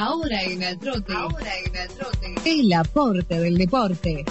Ahora 0.00 0.42
en 0.44 0.62
el 0.62 0.78
trote. 0.78 1.12
Ahora 1.12 1.50
en 1.62 1.76
el 1.76 1.88
trote. 1.88 2.34
El 2.46 2.72
aporte 2.72 3.38
del 3.38 3.58
deporte. 3.58 4.24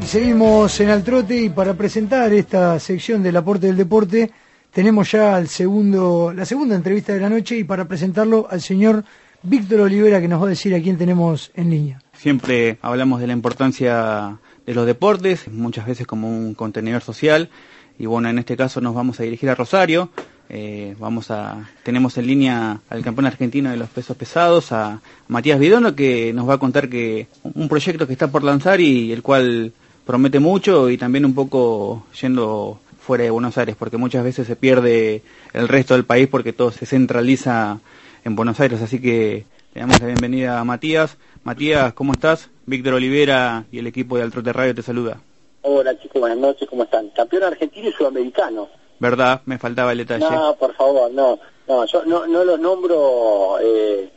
Y 0.00 0.06
seguimos 0.06 0.78
en 0.78 0.90
el 0.90 1.02
trote 1.02 1.36
y 1.36 1.48
para 1.48 1.74
presentar 1.74 2.32
esta 2.32 2.78
sección 2.78 3.24
del 3.24 3.36
aporte 3.36 3.66
del 3.66 3.76
deporte 3.76 4.30
tenemos 4.72 5.10
ya 5.10 5.34
al 5.34 5.48
segundo, 5.48 6.32
la 6.32 6.44
segunda 6.44 6.76
entrevista 6.76 7.12
de 7.12 7.18
la 7.18 7.28
noche 7.28 7.58
y 7.58 7.64
para 7.64 7.88
presentarlo 7.88 8.46
al 8.48 8.60
señor 8.60 9.04
Víctor 9.42 9.80
Olivera 9.80 10.20
que 10.20 10.28
nos 10.28 10.40
va 10.40 10.46
a 10.46 10.50
decir 10.50 10.72
a 10.76 10.80
quién 10.80 10.96
tenemos 10.96 11.50
en 11.54 11.70
línea. 11.70 12.00
Siempre 12.12 12.78
hablamos 12.82 13.20
de 13.20 13.26
la 13.26 13.32
importancia 13.32 14.38
de 14.64 14.74
los 14.74 14.86
deportes, 14.86 15.48
muchas 15.48 15.86
veces 15.86 16.06
como 16.06 16.28
un 16.28 16.54
contenedor 16.54 17.02
social 17.02 17.50
y 17.98 18.06
bueno, 18.06 18.28
en 18.28 18.38
este 18.38 18.56
caso 18.56 18.80
nos 18.80 18.94
vamos 18.94 19.18
a 19.18 19.24
dirigir 19.24 19.50
a 19.50 19.56
Rosario, 19.56 20.10
eh, 20.52 20.96
vamos 20.98 21.30
a, 21.30 21.70
tenemos 21.84 22.18
en 22.18 22.26
línea 22.26 22.80
al 22.90 23.04
campeón 23.04 23.26
argentino 23.26 23.70
de 23.70 23.76
los 23.76 23.88
pesos 23.88 24.16
pesados, 24.16 24.72
a 24.72 25.00
Matías 25.28 25.60
Vidono, 25.60 25.94
que 25.94 26.32
nos 26.32 26.48
va 26.48 26.54
a 26.54 26.58
contar 26.58 26.88
que 26.88 27.28
un 27.42 27.68
proyecto 27.68 28.06
que 28.06 28.14
está 28.14 28.28
por 28.28 28.42
lanzar 28.42 28.80
y 28.80 29.12
el 29.12 29.22
cual 29.22 29.72
promete 30.04 30.40
mucho 30.40 30.90
y 30.90 30.98
también 30.98 31.24
un 31.24 31.34
poco 31.34 32.04
yendo 32.20 32.80
fuera 33.00 33.22
de 33.22 33.30
Buenos 33.30 33.56
Aires, 33.58 33.76
porque 33.78 33.96
muchas 33.96 34.24
veces 34.24 34.48
se 34.48 34.56
pierde 34.56 35.22
el 35.52 35.68
resto 35.68 35.94
del 35.94 36.04
país 36.04 36.26
porque 36.26 36.52
todo 36.52 36.72
se 36.72 36.84
centraliza 36.84 37.78
en 38.24 38.34
Buenos 38.34 38.58
Aires. 38.58 38.82
Así 38.82 39.00
que 39.00 39.44
le 39.72 39.80
damos 39.80 40.00
la 40.00 40.06
bienvenida 40.06 40.58
a 40.58 40.64
Matías. 40.64 41.16
Matías, 41.44 41.92
¿cómo 41.92 42.12
estás? 42.12 42.50
Víctor 42.66 42.94
Olivera 42.94 43.66
y 43.70 43.78
el 43.78 43.86
equipo 43.86 44.16
de 44.16 44.24
Altrote 44.24 44.52
Radio 44.52 44.74
te 44.74 44.82
saluda. 44.82 45.20
Hola 45.62 45.96
chicos, 46.00 46.20
buenas 46.20 46.38
noches, 46.38 46.68
¿cómo 46.68 46.84
están? 46.84 47.10
Campeón 47.10 47.44
argentino 47.44 47.88
y 47.88 47.92
sudamericano. 47.92 48.79
¿Verdad? 49.00 49.40
Me 49.46 49.58
faltaba 49.58 49.92
el 49.92 49.98
detalle. 49.98 50.30
No, 50.30 50.54
por 50.56 50.74
favor, 50.74 51.10
no. 51.10 51.38
No, 51.66 51.84
yo 51.86 52.04
no, 52.04 52.26
no 52.26 52.44
los 52.44 52.60
nombro 52.60 53.58
eh, 53.60 54.10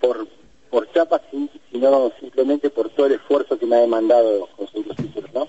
por, 0.00 0.26
por 0.70 0.90
chapas, 0.92 1.20
sino 1.70 2.12
simplemente 2.20 2.70
por 2.70 2.88
todo 2.90 3.06
el 3.06 3.14
esfuerzo 3.14 3.58
que 3.58 3.66
me 3.66 3.76
ha 3.76 3.80
demandado 3.80 4.48
conseguir 4.56 4.86
los 4.86 4.96
títulos, 4.96 5.30
¿no? 5.34 5.48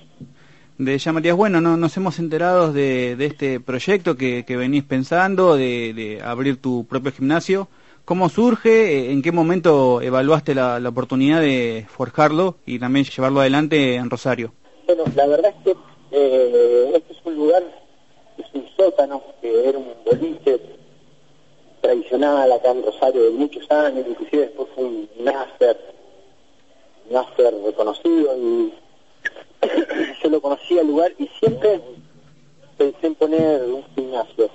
De 0.77 0.97
ya 0.97 1.11
Matías, 1.11 1.35
bueno, 1.35 1.59
no, 1.59 1.75
nos 1.75 1.95
hemos 1.97 2.17
enterado 2.19 2.71
de, 2.71 3.17
de 3.17 3.25
este 3.25 3.59
proyecto 3.59 4.15
que, 4.15 4.45
que 4.45 4.55
venís 4.55 4.85
pensando, 4.85 5.57
de, 5.57 5.93
de, 5.93 6.21
abrir 6.23 6.61
tu 6.61 6.85
propio 6.85 7.11
gimnasio. 7.11 7.67
¿Cómo 8.05 8.29
surge? 8.29 9.11
¿En 9.11 9.21
qué 9.21 9.33
momento 9.33 10.01
evaluaste 10.01 10.55
la, 10.55 10.79
la 10.79 10.89
oportunidad 10.89 11.41
de 11.41 11.85
forjarlo 11.89 12.55
y 12.65 12.79
también 12.79 13.05
llevarlo 13.05 13.41
adelante 13.41 13.95
en 13.95 14.09
Rosario? 14.09 14.53
Bueno, 14.87 15.03
la 15.15 15.27
verdad 15.27 15.53
es 15.57 15.63
que 15.65 15.77
eh, 16.11 16.91
este 16.95 17.13
es 17.13 17.19
un 17.25 17.35
lugar 17.35 17.63
sótano 18.75 19.21
que 19.41 19.69
era 19.69 19.77
un 19.77 19.93
boliche 20.05 20.59
tradicional 21.81 22.51
acá 22.51 22.71
en 22.71 22.83
Rosario 22.83 23.23
de 23.23 23.29
muchos 23.31 23.69
años, 23.71 24.05
inclusive 24.07 24.43
después 24.43 24.67
fue 24.75 24.83
un 24.83 25.09
náster, 25.19 25.77
un 27.09 27.65
reconocido 27.65 28.37
y 28.37 28.73
yo 30.23 30.29
lo 30.29 30.41
conocía 30.41 30.81
el 30.81 30.87
lugar 30.87 31.13
y 31.17 31.27
siempre 31.39 31.81
pensé 32.77 33.07
en 33.07 33.15
poner 33.15 33.63
un 33.63 33.83
gimnasio. 33.95 34.49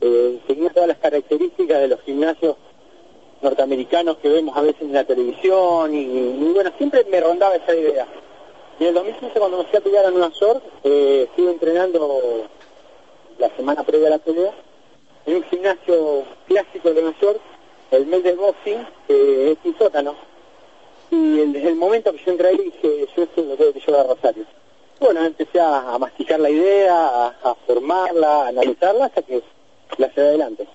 Eh, 0.00 0.40
seguía 0.46 0.70
todas 0.70 0.88
las 0.88 0.98
características 0.98 1.80
de 1.80 1.88
los 1.88 2.00
gimnasios 2.02 2.56
norteamericanos 3.42 4.18
que 4.18 4.28
vemos 4.28 4.56
a 4.56 4.62
veces 4.62 4.82
en 4.82 4.92
la 4.92 5.04
televisión 5.04 5.94
y, 5.94 6.52
bueno, 6.52 6.70
siempre 6.76 7.04
me 7.10 7.20
rondaba 7.20 7.56
esa 7.56 7.74
idea. 7.74 8.06
Y 8.78 8.84
en 8.84 8.88
el 8.88 8.94
2015 8.94 9.38
cuando 9.38 9.58
me 9.58 9.64
fui 9.64 9.78
a 9.78 9.82
pelear 9.82 10.06
a 10.06 10.10
Nueva 10.10 10.30
York, 10.40 10.62
eh, 10.84 11.26
estuve 11.28 11.52
entrenando 11.52 12.46
la 13.40 13.50
semana 13.56 13.82
previa 13.82 14.08
a 14.08 14.10
la 14.10 14.18
pelea, 14.18 14.52
en 15.26 15.36
un 15.36 15.42
gimnasio 15.44 16.24
clásico 16.46 16.90
de 16.90 17.02
Nueva 17.02 17.18
York, 17.20 17.40
el 17.90 18.06
mes 18.06 18.22
del 18.22 18.36
boxing, 18.36 18.86
que 19.08 19.52
es 19.52 19.58
un 19.64 19.76
sótano. 19.78 20.14
Y 21.10 21.38
desde 21.52 21.68
el 21.68 21.76
momento 21.76 22.12
que 22.12 22.22
yo 22.24 22.32
entré 22.32 22.48
ahí 22.48 22.58
dije, 22.58 23.06
yo 23.16 23.22
esto 23.22 23.42
lo 23.42 23.56
tengo 23.56 23.72
que 23.72 23.80
llevar 23.80 24.00
a 24.06 24.14
Rosario. 24.14 24.44
Bueno, 25.00 25.24
empecé 25.24 25.58
a, 25.58 25.96
masticar 25.98 26.38
la 26.38 26.50
idea, 26.50 27.26
a, 27.42 27.54
formarla, 27.66 28.44
a 28.44 28.48
analizarla 28.48 29.06
hasta 29.06 29.22
que 29.22 29.42
la 29.96 30.08
llevé 30.08 30.28
adelante. 30.28 30.68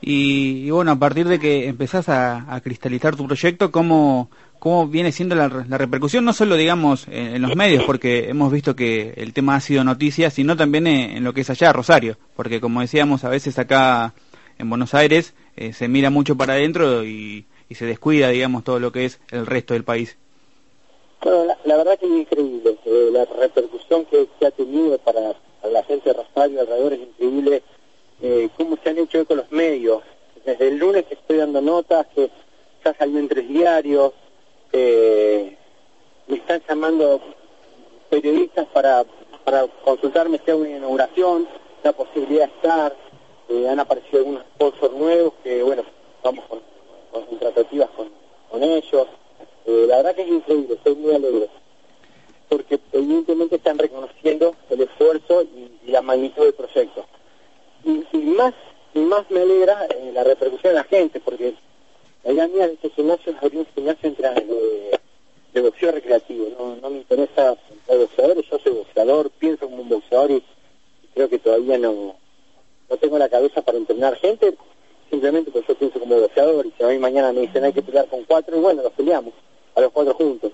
Y, 0.00 0.70
bueno, 0.70 0.92
a 0.92 0.96
partir 0.96 1.26
de 1.26 1.38
que 1.38 1.66
empezás 1.66 2.08
a, 2.08 2.52
a 2.52 2.60
cristalizar 2.60 3.16
tu 3.16 3.26
proyecto, 3.26 3.70
¿cómo, 3.70 4.30
cómo 4.58 4.86
viene 4.88 5.12
siendo 5.12 5.34
la, 5.34 5.48
repercusión, 5.48 6.24
no 6.24 6.32
solo, 6.32 6.56
digamos, 6.56 7.06
en, 7.08 7.40
los 7.40 7.54
medios, 7.54 7.84
porque 7.84 8.28
hemos 8.28 8.52
visto 8.52 8.74
que 8.74 9.14
el 9.16 9.32
tema 9.32 9.56
ha 9.56 9.60
sido 9.60 9.84
noticia, 9.84 10.30
sino 10.30 10.56
también 10.56 10.86
en, 10.86 11.24
lo 11.24 11.32
que 11.32 11.42
es 11.42 11.50
allá, 11.50 11.72
Rosario, 11.72 12.16
porque 12.34 12.60
como 12.60 12.80
decíamos, 12.80 13.24
a 13.24 13.28
veces 13.28 13.58
acá 13.58 14.14
en 14.58 14.68
Buenos 14.68 14.94
Aires 14.94 15.34
eh, 15.56 15.72
se 15.72 15.88
mira 15.88 16.10
mucho 16.10 16.36
para 16.36 16.54
adentro 16.54 17.04
y, 17.04 17.46
se 17.70 17.84
descuida, 17.84 18.28
digamos, 18.28 18.64
todo 18.64 18.80
lo 18.80 18.90
que 18.92 19.04
es 19.04 19.20
el 19.30 19.46
resto 19.46 19.74
del 19.74 19.84
país. 19.84 20.16
Bueno, 21.22 21.54
la, 21.64 21.76
verdad 21.76 21.98
que 21.98 22.06
es 22.06 22.12
increíble, 22.12 22.78
eh, 22.84 23.10
la 23.12 23.24
repercusión 23.26 24.06
que, 24.06 24.26
se 24.38 24.46
ha 24.46 24.50
tenido 24.50 24.96
para, 24.98 25.34
la 25.70 25.84
gente 25.84 26.08
de 26.08 26.14
Rosario 26.14 26.60
alrededor 26.60 26.94
es 26.94 27.00
increíble, 27.00 27.62
eh, 28.22 28.48
cómo 28.56 28.78
se 28.82 28.90
han 28.90 28.98
hecho 28.98 29.24
con 29.26 29.36
los 29.36 29.52
medios. 29.52 30.02
Desde 30.46 30.68
el 30.68 30.78
lunes 30.78 31.04
que 31.04 31.14
estoy 31.14 31.36
dando 31.36 31.60
notas, 31.60 32.06
que 32.14 32.30
ya 32.84 32.94
salió 32.94 33.18
en 33.18 33.28
tres 33.28 33.46
diarios, 33.48 34.12
eh, 34.72 35.56
me 36.26 36.36
están 36.36 36.62
llamando 36.68 37.20
periodistas 38.10 38.66
para, 38.68 39.04
para 39.44 39.66
consultarme 39.84 40.40
si 40.44 40.50
hay 40.50 40.56
una 40.58 40.76
inauguración, 40.76 41.48
la 41.82 41.92
posibilidad 41.92 42.48
de 42.48 42.54
estar, 42.54 42.96
eh, 43.48 43.68
han 43.68 43.80
aparecido 43.80 44.18
algunos 44.18 44.42
sponsors 44.54 44.94
nuevos 44.94 45.32
que, 45.42 45.62
bueno, 45.62 45.82
vamos 46.22 46.44
con, 46.46 46.60
con 47.10 47.38
tratativas 47.38 47.88
con, 47.90 48.08
con 48.50 48.62
ellos. 48.62 49.06
Eh, 49.66 49.84
la 49.88 49.96
verdad 49.96 50.14
que 50.14 50.22
es 50.22 50.28
increíble, 50.28 50.74
estoy 50.74 50.94
muy 50.96 51.14
alegre, 51.14 51.48
porque 52.48 52.80
evidentemente 52.92 53.56
están 53.56 53.78
reconociendo 53.78 54.54
el 54.70 54.82
esfuerzo 54.82 55.42
y, 55.42 55.90
la 55.90 56.02
magnitud 56.02 56.42
del 56.42 56.52
proyecto. 56.52 57.06
Y, 57.82 58.04
y, 58.12 58.18
más 58.18 58.52
y 58.92 58.98
más 58.98 59.30
me 59.30 59.40
alegra 59.40 59.86
eh, 59.86 60.10
la 60.12 60.22
repercusión 60.22 60.74
de 60.74 60.80
la 60.80 60.84
gente, 60.84 61.20
porque 61.20 61.54
la 62.24 62.48
mía 62.48 62.66
de 62.66 62.74
este 62.74 62.90
gimnasio 62.90 63.32
es 63.32 63.42
abrir 63.42 63.60
un 63.60 63.66
gimnasio 63.74 64.08
entre, 64.08 64.28
de, 65.52 65.60
boxeo 65.60 65.92
recreativo. 65.92 66.48
No, 66.58 66.76
no 66.76 66.90
me 66.90 66.98
interesa 66.98 67.56
ser 67.86 67.98
boxeadores, 67.98 68.44
yo 68.50 68.58
soy 68.58 68.72
boxeador, 68.72 69.30
pienso 69.30 69.66
como 69.66 69.82
un 69.82 69.88
boxeador 69.88 70.30
y, 70.30 70.42
creo 71.14 71.28
que 71.28 71.38
todavía 71.38 71.78
no, 71.78 72.16
no 72.88 72.96
tengo 72.96 73.18
la 73.18 73.28
cabeza 73.28 73.62
para 73.62 73.78
entrenar 73.78 74.16
gente, 74.16 74.54
simplemente 75.10 75.50
porque 75.50 75.68
yo 75.68 75.78
pienso 75.78 75.98
como 75.98 76.20
boxeador 76.20 76.66
y 76.66 76.72
si 76.76 76.84
a 76.84 76.88
mí 76.88 76.98
mañana 76.98 77.32
me 77.32 77.40
dicen 77.40 77.64
hay 77.64 77.72
que 77.72 77.82
pelear 77.82 78.06
con 78.06 78.24
cuatro, 78.24 78.56
y 78.56 78.60
bueno, 78.60 78.82
los 78.82 78.92
peleamos, 78.92 79.34
a 79.74 79.80
los 79.80 79.90
cuatro 79.92 80.14
juntos. 80.14 80.52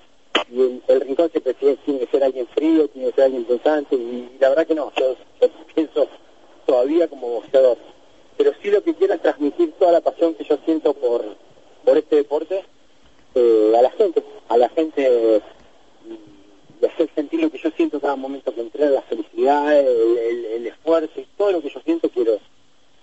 Y 0.51 0.81
el, 0.89 1.01
rincón 1.01 1.31
siempre 1.31 1.55
tiene, 1.55 1.77
que 1.77 2.07
ser 2.11 2.23
alguien 2.23 2.47
frío, 2.49 2.89
tiene 2.89 3.09
que 3.09 3.15
ser 3.15 3.25
alguien 3.25 3.45
pensante, 3.45 3.97
y, 3.97 4.37
la 4.39 4.51
verdad 4.51 4.67
que 4.67 4.75
no, 4.75 4.93
yo, 4.97 5.17
yo 5.41 5.49
pienso 5.75 6.09
todavía 6.67 7.09
como 7.09 7.28
boxeador. 7.28 7.77
Pero 8.37 8.53
sí 8.63 8.71
lo 8.71 8.83
que 8.83 8.95
quiero 8.95 9.15
es 9.15 9.22
transmitir 9.22 9.72
toda 9.78 9.93
la 9.93 10.01
pasión 10.01 10.34
que 10.34 10.45
yo 10.45 10.57
siento 10.65 10.93
por, 10.95 11.25
por 11.84 11.98
este 11.98 12.16
deporte 12.16 12.65
eh, 13.34 13.75
a 13.77 13.83
la 13.83 13.91
gente, 13.92 14.22
a 14.48 14.57
la 14.57 14.69
gente 14.71 15.42
de 16.81 16.86
hacer 16.86 17.09
sentir 17.15 17.41
lo 17.41 17.51
que 17.51 17.59
yo 17.59 17.71
siento 17.77 18.01
cada 18.01 18.16
momento 18.16 18.54
que 18.54 18.60
entrega, 18.60 18.91
la 18.91 19.03
felicidad, 19.03 19.78
el, 19.78 20.66
esfuerzo 20.66 21.21
y 21.21 21.27
todo 21.36 21.53
lo 21.53 21.63
que 21.63 21.71
yo 21.71 21.81
siento 21.81 22.09
quiero, 22.10 22.39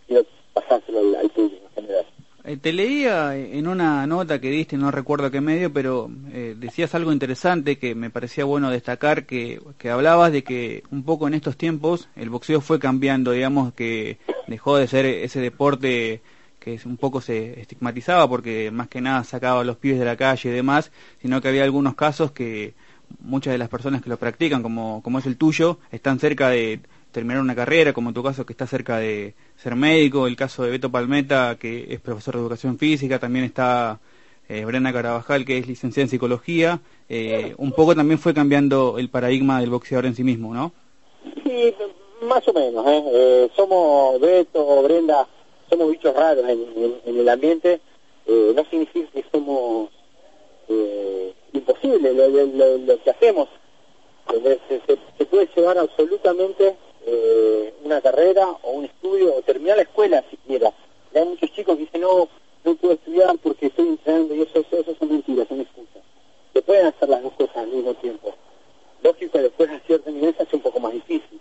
quiero 0.07 0.25
pasárselo 0.53 1.17
al, 1.17 1.29
público 1.29 1.63
en 1.69 1.83
general. 1.83 2.05
Eh, 2.43 2.57
te 2.57 2.73
leía 2.73 3.35
en 3.35 3.67
una 3.67 4.05
nota 4.07 4.39
que 4.39 4.49
diste, 4.49 4.77
no 4.77 4.91
recuerdo 4.91 5.31
qué 5.31 5.41
medio, 5.41 5.71
pero 5.71 6.09
eh, 6.31 6.55
decías 6.57 6.95
algo 6.95 7.11
interesante 7.11 7.77
que 7.77 7.93
me 7.95 8.09
parecía 8.09 8.45
bueno 8.45 8.69
destacar, 8.71 9.25
que, 9.25 9.61
que 9.77 9.89
hablabas 9.89 10.31
de 10.31 10.43
que 10.43 10.83
un 10.91 11.03
poco 11.03 11.27
en 11.27 11.33
estos 11.33 11.57
tiempos 11.57 12.07
el 12.15 12.29
boxeo 12.29 12.61
fue 12.61 12.79
cambiando, 12.79 13.31
digamos 13.31 13.73
que 13.73 14.17
dejó 14.47 14.77
de 14.77 14.87
ser 14.87 15.05
ese 15.05 15.39
deporte 15.39 16.21
que 16.61 16.79
un 16.85 16.95
poco 16.95 17.19
se 17.19 17.59
estigmatizaba 17.59 18.29
porque 18.29 18.71
más 18.71 18.87
que 18.87 19.01
nada 19.01 19.25
sacaba 19.25 19.65
los 19.65 19.77
pies 19.77 19.99
de 19.99 20.05
la 20.05 20.15
calle 20.15 20.49
y 20.49 20.53
demás, 20.53 20.91
sino 21.21 21.41
que 21.41 21.49
había 21.49 21.63
algunos 21.65 21.95
casos 21.95 22.31
que 22.31 22.75
muchas 23.19 23.51
de 23.51 23.57
las 23.57 23.67
personas 23.67 24.01
que 24.01 24.09
lo 24.09 24.17
practican, 24.17 24.63
como, 24.63 25.01
como 25.03 25.19
es 25.19 25.25
el 25.25 25.37
tuyo, 25.37 25.79
están 25.91 26.19
cerca 26.19 26.49
de, 26.49 26.79
terminar 27.11 27.41
una 27.41 27.55
carrera, 27.55 27.93
como 27.93 28.13
tu 28.13 28.23
caso 28.23 28.45
que 28.45 28.53
está 28.53 28.65
cerca 28.67 28.97
de 28.97 29.33
ser 29.57 29.75
médico, 29.75 30.27
el 30.27 30.35
caso 30.35 30.63
de 30.63 30.71
Beto 30.71 30.91
Palmeta, 30.91 31.57
que 31.59 31.93
es 31.93 31.99
profesor 31.99 32.35
de 32.35 32.41
educación 32.41 32.77
física, 32.77 33.19
también 33.19 33.45
está 33.45 33.99
eh, 34.49 34.65
Brenda 34.65 34.93
Carabajal, 34.93 35.45
que 35.45 35.57
es 35.57 35.67
licenciada 35.67 36.05
en 36.05 36.09
psicología, 36.09 36.79
eh, 37.09 37.53
un 37.57 37.73
poco 37.73 37.95
también 37.95 38.19
fue 38.19 38.33
cambiando 38.33 38.97
el 38.97 39.09
paradigma 39.09 39.59
del 39.59 39.69
boxeador 39.69 40.05
en 40.05 40.15
sí 40.15 40.23
mismo, 40.23 40.53
¿no? 40.53 40.71
Sí, 41.43 41.73
más 42.21 42.47
o 42.47 42.53
menos. 42.53 42.85
¿eh? 42.87 43.03
Eh, 43.13 43.49
somos 43.55 44.19
Beto, 44.19 44.83
Brenda, 44.83 45.27
somos 45.71 45.89
bichos 45.89 46.13
raros 46.13 46.45
en, 46.47 47.01
el 47.05 47.29
ambiente. 47.29 47.79
Eh, 48.27 48.51
no 48.55 48.63
significa 48.65 49.09
que 49.11 49.25
somos 49.31 49.89
eh, 50.67 51.33
imposibles 51.53 52.13
lo, 52.15 53.03
que 53.03 53.09
hacemos. 53.09 53.49
Se, 54.29 54.81
se, 54.85 54.97
se, 55.17 55.25
puede 55.25 55.49
llevar 55.55 55.77
absolutamente 55.77 56.75
eh, 57.05 57.73
una 57.83 57.99
carrera 58.01 58.47
o 58.61 58.71
un 58.71 58.85
estudio 58.85 59.35
o 59.35 59.41
terminar 59.41 59.77
la 59.77 59.83
escuela 59.83 60.23
siquiera. 60.29 60.71
Hay 61.15 61.25
muchos 61.25 61.51
chicos 61.51 61.75
que 61.75 61.83
dicen, 61.83 62.01
no, 62.01 62.29
no 62.63 62.75
puedo 62.75 62.93
estudiar 62.93 63.37
porque 63.41 63.67
estoy 63.67 63.87
entrenando 63.87 64.35
y 64.35 64.41
eso, 64.41 64.59
eso, 64.59 64.77
eso 64.77 64.95
son 64.99 65.09
mentiras, 65.09 65.47
son 65.47 65.61
excusas. 65.61 66.03
Se 66.53 66.61
pueden 66.61 66.87
hacer 66.87 67.09
las 67.09 67.23
dos 67.23 67.33
cosas 67.33 67.57
al 67.57 67.67
mismo 67.67 67.93
tiempo. 67.95 68.33
Lógico, 69.03 69.39
después 69.39 69.69
a 69.69 69.79
cierta 69.79 70.11
nivel 70.11 70.35
se 70.35 70.43
hace 70.43 70.55
un 70.55 70.61
poco 70.61 70.79
más 70.79 70.93
difícil. 70.93 71.39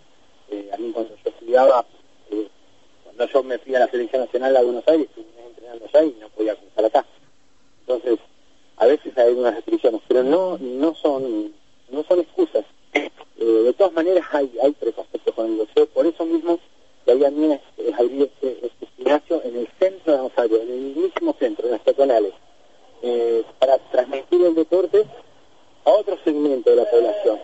Eh, 0.49 0.69
a 0.73 0.77
mí 0.77 0.91
cuando 0.91 1.15
yo 1.23 1.29
estudiaba, 1.29 1.85
eh, 2.31 2.47
cuando 3.03 3.25
yo 3.27 3.43
me 3.43 3.57
fui 3.59 3.75
a 3.75 3.79
la 3.79 3.87
selección 3.87 4.23
nacional 4.23 4.57
a 4.57 4.63
Buenos 4.63 4.87
Aires, 4.87 5.07
estuve 5.07 5.25
entrenando 5.47 5.85
allá 5.85 6.03
y 6.03 6.17
no 6.19 6.29
podía 6.29 6.55
cruzar 6.55 6.85
acá. 6.85 7.05
Entonces, 7.81 8.19
a 8.77 8.85
veces 8.87 9.17
hay 9.17 9.27
algunas 9.27 9.55
restricciones, 9.55 10.01
pero 10.07 10.23
no 10.23 10.57
no 10.57 10.95
son 10.95 11.53
no 11.89 12.03
son 12.03 12.19
excusas. 12.19 12.65
Eh, 12.93 13.45
de 13.45 13.73
todas 13.73 13.93
maneras 13.93 14.23
hay 14.33 14.51
hay 14.61 14.71
preconceptos 14.73 15.33
con 15.33 15.47
el 15.47 15.57
boxeo, 15.57 15.87
por 15.87 16.05
eso 16.05 16.25
mismo 16.25 16.59
que 17.05 17.11
había 17.11 17.31
mí 17.31 17.57
es 17.77 17.93
abrir 17.99 18.23
este, 18.23 18.67
este 18.67 18.85
gimnasio 18.95 19.41
en 19.43 19.55
el 19.57 19.67
centro 19.79 20.13
de 20.13 20.19
Rosario, 20.19 20.61
en 20.61 20.69
el 20.69 20.79
mismísimo 20.79 21.35
centro, 21.39 21.65
en 21.65 21.71
las 21.71 21.81
peatonales, 21.81 22.33
eh, 23.01 23.43
para 23.59 23.77
transmitir 23.89 24.45
el 24.45 24.55
deporte 24.55 25.05
a 25.85 25.89
otro 25.89 26.17
segmento 26.33 26.69
de 26.69 26.75
la 26.75 26.89
población. 26.89 27.39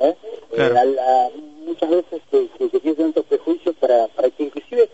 ¿eh? 0.00 0.16
Claro. 0.54 0.74
Eh, 0.74 0.78
a 0.78 0.84
la, 0.84 1.30
muchas 1.64 1.90
veces 1.90 2.22
que, 2.30 2.48
que, 2.58 2.68
que 2.68 2.80
tiene 2.80 2.96
tantos 2.96 3.24
prejuicios 3.26 3.74
para, 3.76 4.08
para 4.08 4.30
que 4.30 4.44
inclusive 4.44 4.88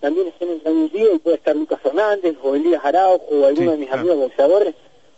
también 0.00 0.28
estén 0.28 0.60
en 0.64 0.78
el 0.82 0.90
día 0.90 1.12
y 1.12 1.18
puede 1.18 1.36
estar 1.36 1.56
Lucas 1.56 1.80
Fernández 1.82 2.36
o 2.42 2.54
Elías 2.54 2.84
Araujo 2.84 3.24
o 3.30 3.46
alguno 3.46 3.70
Sí, 3.72 3.72
de 3.72 3.76
mis 3.78 3.88
claro. 3.88 4.00
amigos 4.02 4.18
boxeadores 4.20 4.74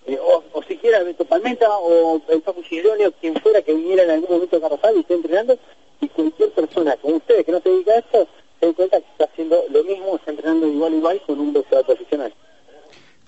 eh, 0.06 0.18
o, 0.18 0.42
o 0.52 0.62
siquiera 0.62 1.02
Beto 1.02 1.24
Palmeta 1.24 1.68
o 1.78 2.20
el 2.28 2.40
Paco 2.40 2.62
Giglione 2.62 3.06
o 3.08 3.12
quien 3.12 3.34
fuera 3.36 3.60
que 3.62 3.74
viniera 3.74 4.04
en 4.04 4.10
algún 4.10 4.30
momento 4.30 4.56
a 4.56 4.60
Carrasal 4.60 4.96
y 4.96 5.00
esté 5.00 5.14
entrenando 5.14 5.58
y 6.00 6.08
cualquier 6.08 6.50
persona 6.50 6.96
como 6.96 7.16
ustedes 7.16 7.44
que 7.44 7.52
no 7.52 7.60
se 7.60 7.68
dedica 7.68 7.92
a 7.92 7.98
esto 7.98 8.26
se 8.58 8.66
den 8.66 8.74
cuenta 8.74 9.00
que 9.00 9.06
está 9.12 9.24
haciendo 9.24 9.64
lo 9.70 9.84
mismo, 9.84 10.16
está 10.16 10.30
entrenando 10.30 10.66
igual 10.66 10.94
igual 10.94 11.20
con 11.26 11.40
un 11.40 11.52
boxeador 11.52 11.86
profesional. 11.86 12.32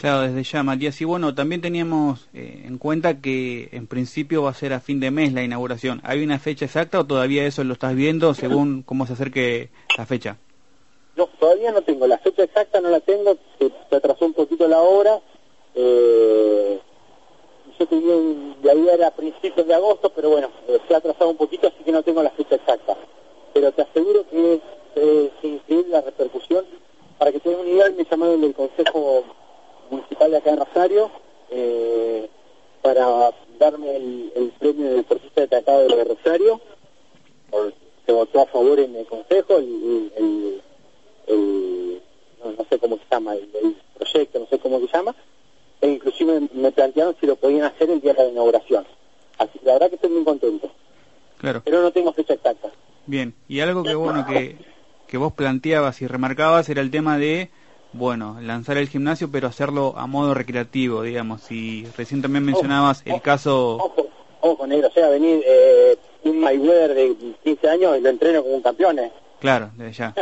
Claro, 0.03 0.23
desde 0.23 0.43
ya, 0.43 0.65
Matías. 0.65 1.01
Y 1.01 1.05
bueno, 1.05 1.33
también 1.33 1.61
teníamos 1.61 2.29
eh, 2.35 2.65
en 2.67 2.77
cuenta 2.79 3.21
que 3.21 3.69
en 3.71 3.87
principio 3.87 4.43
va 4.43 4.51
a 4.51 4.55
ser 4.55 4.73
a 4.73 4.81
fin 4.81 4.99
de 4.99 5.13
mes 5.13 5.33
la 5.33 5.45
inauguración. 5.45 6.01
¿Hay 6.03 6.25
una 6.25 6.41
fecha 6.41 6.65
exacta 6.65 6.99
o 6.99 7.07
todavía 7.07 7.47
eso 7.47 7.63
lo 7.63 7.75
estás 7.75 7.95
viendo 7.95 8.35
según 8.35 8.83
cómo 8.83 9.07
se 9.07 9.13
acerque 9.13 9.69
la 9.97 10.05
fecha? 10.05 10.39
No, 11.15 11.29
todavía 11.39 11.71
no 11.71 11.83
tengo 11.83 12.09
la 12.09 12.19
fecha 12.19 12.43
exacta, 12.43 12.81
no 12.81 12.89
la 12.89 12.99
tengo, 12.99 13.37
se, 13.61 13.71
se 13.89 13.95
atrasó 13.95 14.27
un 14.27 14.33
poquito 14.33 14.67
la 14.67 14.81
hora. 14.81 15.21
Eh, 15.77 16.81
yo 17.79 17.87
tenía 17.87 18.17
la 18.65 18.75
idea 18.75 18.95
era 18.95 19.07
a 19.07 19.15
principios 19.15 19.69
de 19.69 19.75
agosto, 19.75 20.11
pero 20.11 20.31
bueno, 20.31 20.51
eh, 20.67 20.81
se 20.89 20.95
ha 20.95 20.97
atrasado 20.97 21.31
un 21.31 21.37
poquito, 21.37 21.69
así 21.69 21.85
que 21.85 21.93
no 21.93 22.03
tengo 22.03 22.25
la 22.25 22.31
fecha 22.31 22.57
exacta. 22.57 22.97
Pero 23.55 23.71
te 23.71 23.83
aseguro 23.83 24.29
que 24.29 24.61
eh, 24.97 25.31
es 25.39 25.45
increíble 25.45 25.93
la 25.93 26.01
repercusión. 26.01 26.65
Para 27.19 27.31
que 27.31 27.39
tengas 27.39 27.61
una 27.61 27.71
idea, 27.71 27.89
me 27.97 28.05
llamaron 28.05 28.41
del 28.41 28.53
Consejo 28.53 29.23
Municipal 29.93 30.31
de 30.31 30.37
acá 30.39 30.51
en 30.51 30.57
Rosario 30.59 31.11
eh, 31.51 32.29
para 32.83 33.31
darme 33.59 33.97
el, 33.97 34.33
el 34.35 34.49
premio 34.59 34.89
de 34.91 34.95
deportista 34.97 35.41
destacado 35.43 35.87
de 35.87 36.05
Rosario. 36.05 36.61
Por- 37.51 37.75
se 38.05 38.13
votó 38.13 38.41
a 38.41 38.47
favor 38.47 38.81
en 38.81 38.97
el 38.97 39.07
Consejo, 39.07 39.59
el, 39.59 40.11
el- 40.17 40.63
el- 41.29 42.03
no, 42.43 42.51
no 42.53 42.67
sé 42.69 42.77
cómo 42.81 42.97
se 42.97 43.03
llama, 43.09 43.35
el, 43.35 43.49
el 43.63 43.77
proyecto, 43.97 44.41
no 44.41 44.47
sé 44.47 44.59
cómo 44.59 44.81
se 44.81 44.89
llama, 44.89 45.15
e 45.81 45.89
inclusive 45.89 46.49
me 46.53 46.73
plantearon 46.73 47.15
si 47.21 47.27
lo 47.27 47.37
podían 47.37 47.63
hacer 47.65 47.89
el 47.91 48.01
día 48.01 48.13
de 48.15 48.25
la 48.25 48.29
inauguración. 48.31 48.85
Así 49.39 49.57
que 49.61 49.67
la 49.67 49.75
verdad 49.75 49.89
que 49.91 49.95
estoy 49.95 50.11
muy 50.11 50.25
contento, 50.25 50.69
Claro. 51.39 51.63
pero 51.65 51.81
no 51.81 51.93
tengo 51.93 52.13
fecha 52.13 52.35
exacta. 52.35 52.71
Bien. 53.07 53.35
Y 53.47 53.61
algo 53.61 53.85
que 53.85 53.95
bueno 53.95 54.27
que, 54.27 54.57
que 55.07 55.17
vos 55.17 55.33
planteabas 55.33 56.03
y 56.03 56.09
remarcabas 56.09 56.69
era 56.69 56.81
el 56.81 56.91
tema 56.91 57.19
de, 57.19 57.51
bueno, 57.93 58.39
lanzar 58.41 58.77
el 58.79 58.89
gimnasio 58.89 59.31
pero 59.31 59.49
hacerlo 59.49 59.95
a 59.97 60.07
modo 60.07 60.35
recreativo, 60.35 61.03
digamos. 61.03 61.51
Y 61.51 61.87
recién 61.97 62.23
también 62.23 62.45
mencionabas 62.45 63.03
el 63.05 63.21
caso... 63.21 63.77
Ojo, 63.77 64.07
ojo 64.41 64.67
negro, 64.67 64.89
o 64.89 64.93
sea, 64.93 65.09
venir 65.09 65.43
eh, 65.47 65.97
un 66.25 66.41
Mayweather 66.41 66.95
de 66.95 67.17
15 67.45 67.69
años 67.69 67.99
y 67.99 68.01
lo 68.01 68.09
entreno 68.09 68.43
como 68.43 68.55
un 68.57 68.63
campeón. 68.63 68.99
eh. 68.99 69.13
Claro, 69.41 69.71
desde 69.77 69.93
ya. 69.93 70.15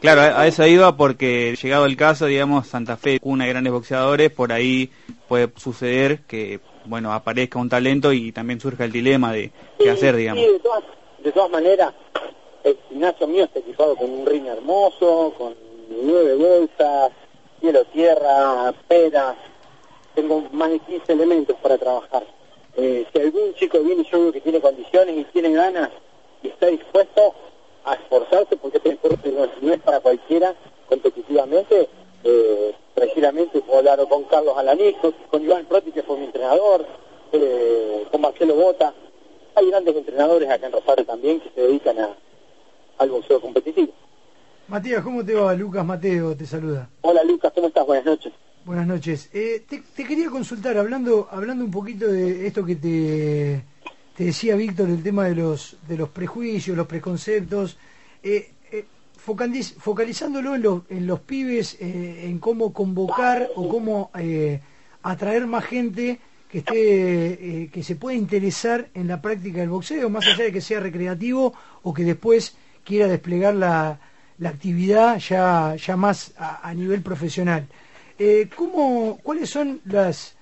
Claro, 0.00 0.20
a, 0.20 0.42
a 0.42 0.46
eso 0.46 0.64
iba 0.64 0.96
porque 0.96 1.56
llegado 1.60 1.84
el 1.84 1.96
caso, 1.96 2.26
digamos, 2.26 2.68
Santa 2.68 2.96
Fe, 2.96 3.18
cuna 3.18 3.44
de 3.44 3.50
grandes 3.50 3.72
boxeadores, 3.72 4.30
por 4.30 4.52
ahí 4.52 4.90
puede 5.26 5.50
suceder 5.56 6.20
que, 6.28 6.60
bueno, 6.84 7.12
aparezca 7.12 7.58
un 7.58 7.68
talento 7.68 8.12
y 8.12 8.30
también 8.30 8.60
surja 8.60 8.84
el 8.84 8.92
dilema 8.92 9.32
de 9.32 9.50
qué 9.78 9.84
Sí, 9.84 9.88
hacer, 9.88 10.14
digamos. 10.14 10.44
Sí, 10.44 10.52
de 10.52 10.58
todas, 10.60 10.84
de 11.24 11.32
todas 11.32 11.50
maneras, 11.50 11.92
el 12.62 12.78
gimnasio 12.88 13.26
mío 13.26 13.44
está 13.44 13.58
equipado 13.58 13.96
con 13.96 14.10
un 14.10 14.24
ring 14.24 14.46
hermoso, 14.46 15.34
con 15.36 15.54
nueve 15.88 16.34
bolsas, 16.36 17.12
cielo, 17.60 17.84
tierra, 17.86 18.72
peras. 18.86 19.36
Tengo 20.14 20.42
más 20.52 20.70
de 20.70 20.78
15 20.80 21.12
elementos 21.12 21.56
para 21.62 21.78
trabajar. 21.78 22.24
Eh, 22.76 23.06
si 23.12 23.20
algún 23.20 23.54
chico 23.54 23.80
viene 23.80 24.04
yo 24.04 24.20
veo 24.20 24.32
que 24.32 24.40
tiene 24.40 24.60
condiciones 24.60 25.16
y 25.16 25.24
tiene 25.24 25.52
ganas 25.52 25.90
y 26.42 26.48
está 26.48 26.66
dispuesto 26.66 27.34
a 27.84 27.94
esforzarse, 27.94 28.56
porque 28.56 28.76
este 28.78 28.90
deporte 28.90 29.32
no, 29.32 29.72
es 29.72 29.80
para 29.80 30.00
cualquiera 30.00 30.54
competitivamente, 30.88 31.88
eh, 32.24 32.74
tranquilamente 32.94 33.60
puedo 33.60 33.78
hablar 33.78 34.06
con 34.08 34.24
Carlos 34.24 34.56
Alaniz, 34.56 34.96
con, 35.00 35.12
con 35.30 35.42
Iván 35.42 35.64
Proti, 35.66 35.90
que 35.92 36.02
fue 36.02 36.18
mi 36.18 36.26
entrenador, 36.26 36.86
eh, 37.32 38.06
con 38.10 38.20
Marcelo 38.20 38.54
Bota. 38.54 38.94
Hay 39.54 39.70
grandes 39.70 39.96
entrenadores 39.96 40.48
acá 40.48 40.66
en 40.66 40.72
Rosario 40.72 41.04
también 41.04 41.40
que 41.40 41.50
se 41.50 41.60
dedican 41.60 41.98
a, 41.98 42.16
al 42.98 43.10
boxeo 43.10 43.40
competitivo. 43.40 43.92
Matías, 44.68 45.02
¿cómo 45.02 45.24
te 45.24 45.34
va? 45.34 45.54
Lucas 45.54 45.84
Mateo 45.84 46.36
te 46.36 46.46
saluda. 46.46 46.88
Hola 47.00 47.24
Lucas, 47.24 47.52
¿cómo 47.54 47.68
estás? 47.68 47.86
Buenas 47.86 48.04
noches. 48.04 48.32
Buenas 48.64 48.86
noches. 48.86 49.30
Eh, 49.32 49.64
te, 49.66 49.82
te 49.96 50.04
quería 50.04 50.28
consultar, 50.28 50.76
hablando 50.76 51.26
hablando 51.30 51.64
un 51.64 51.70
poquito 51.70 52.06
de 52.06 52.46
esto 52.46 52.64
que 52.66 52.76
te, 52.76 53.62
te 54.14 54.24
decía 54.24 54.56
Víctor, 54.56 54.90
el 54.90 55.02
tema 55.02 55.24
de 55.24 55.34
los 55.36 55.76
de 55.88 55.96
los 55.96 56.10
prejuicios, 56.10 56.76
los 56.76 56.86
preconceptos, 56.86 57.78
eh, 58.22 58.50
eh, 58.70 58.84
focaliz- 59.24 59.74
focalizándolo 59.78 60.54
en, 60.54 60.62
los 60.62 60.82
en 60.90 61.06
los 61.06 61.20
pibes, 61.20 61.78
eh, 61.80 62.26
en 62.26 62.38
cómo 62.38 62.74
convocar 62.74 63.48
o 63.56 63.68
cómo 63.70 64.10
eh, 64.18 64.60
atraer 65.02 65.46
más 65.46 65.64
gente 65.64 66.18
que 66.50 66.58
esté 66.58 67.70
que 67.72 67.82
se 67.82 67.96
pueda 67.96 68.16
interesar 68.16 68.88
en 68.94 69.06
la 69.08 69.22
práctica 69.22 69.60
del 69.60 69.68
boxeo, 69.70 70.10
más 70.10 70.26
allá 70.26 70.44
de 70.44 70.52
que 70.52 70.60
sea 70.60 70.80
recreativo 70.80 71.54
o 71.82 71.94
que 71.94 72.04
después 72.04 72.54
quiera 72.84 73.06
desplegar 73.06 73.54
la, 73.54 74.00
la 74.38 74.50
actividad 74.50 75.18
ya, 75.18 75.74
ya 75.76 75.96
más 75.96 76.32
a, 76.38 76.72
nivel 76.74 77.02
profesional. 77.02 77.66
Eh, 78.18 78.48
¿cómo, 78.54 79.18
¿Cuáles 79.22 79.50
son 79.50 79.80
las, 79.84 80.34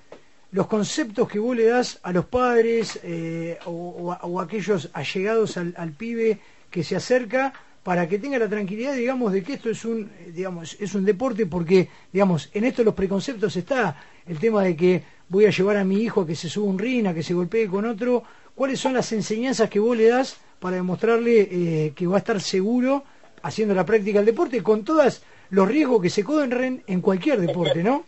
los 0.52 0.66
conceptos 0.66 1.28
que 1.28 1.38
vos 1.38 1.56
le 1.56 1.66
das 1.66 1.98
a 2.02 2.12
los 2.12 2.26
padres 2.26 2.98
eh, 3.02 3.58
o, 3.66 4.12
a- 4.12 4.42
aquellos 4.42 4.90
allegados 4.92 5.56
al, 5.56 5.74
al 5.76 5.92
pibe 5.92 6.38
que 6.70 6.84
se 6.84 6.96
acerca 6.96 7.52
para 7.82 8.08
que 8.08 8.18
tenga 8.18 8.38
la 8.38 8.48
tranquilidad, 8.48 8.94
digamos, 8.94 9.32
de 9.32 9.42
que 9.44 9.52
esto 9.54 9.70
es 9.70 9.84
un, 9.84 10.10
digamos, 10.34 10.76
es 10.80 10.94
un 10.94 11.04
deporte 11.04 11.46
porque, 11.46 11.88
digamos, 12.12 12.50
en 12.52 12.64
esto 12.64 12.82
los 12.82 12.94
preconceptos 12.94 13.54
está 13.56 13.96
el 14.26 14.38
tema 14.40 14.62
de 14.64 14.74
que 14.76 15.02
voy 15.28 15.44
a 15.46 15.50
llevar 15.50 15.76
a 15.76 15.84
mi 15.84 16.00
hijo 16.02 16.22
a 16.22 16.26
que 16.26 16.34
se 16.34 16.48
suba 16.48 16.68
un 16.68 16.78
ring, 16.78 17.06
a 17.06 17.14
que 17.14 17.22
se 17.22 17.32
golpee 17.34 17.68
con 17.68 17.84
otro. 17.84 18.24
¿Cuáles 18.56 18.80
son 18.80 18.92
las 18.94 19.12
enseñanzas 19.12 19.70
que 19.70 19.78
vos 19.78 19.96
le 19.96 20.08
das 20.08 20.36
para 20.58 20.76
demostrarle 20.76 21.48
eh, 21.50 21.92
que 21.94 22.06
va 22.08 22.16
a 22.16 22.18
estar 22.18 22.40
seguro 22.40 23.04
haciendo 23.42 23.74
la 23.74 23.84
práctica 23.84 24.18
del 24.18 24.26
deporte 24.26 24.62
con 24.62 24.84
todos 24.84 25.22
los 25.50 25.68
riesgos 25.68 26.02
que 26.02 26.10
se 26.10 26.24
corren 26.24 26.82
en 26.86 27.00
cualquier 27.00 27.40
deporte, 27.40 27.82
¿no? 27.82 28.04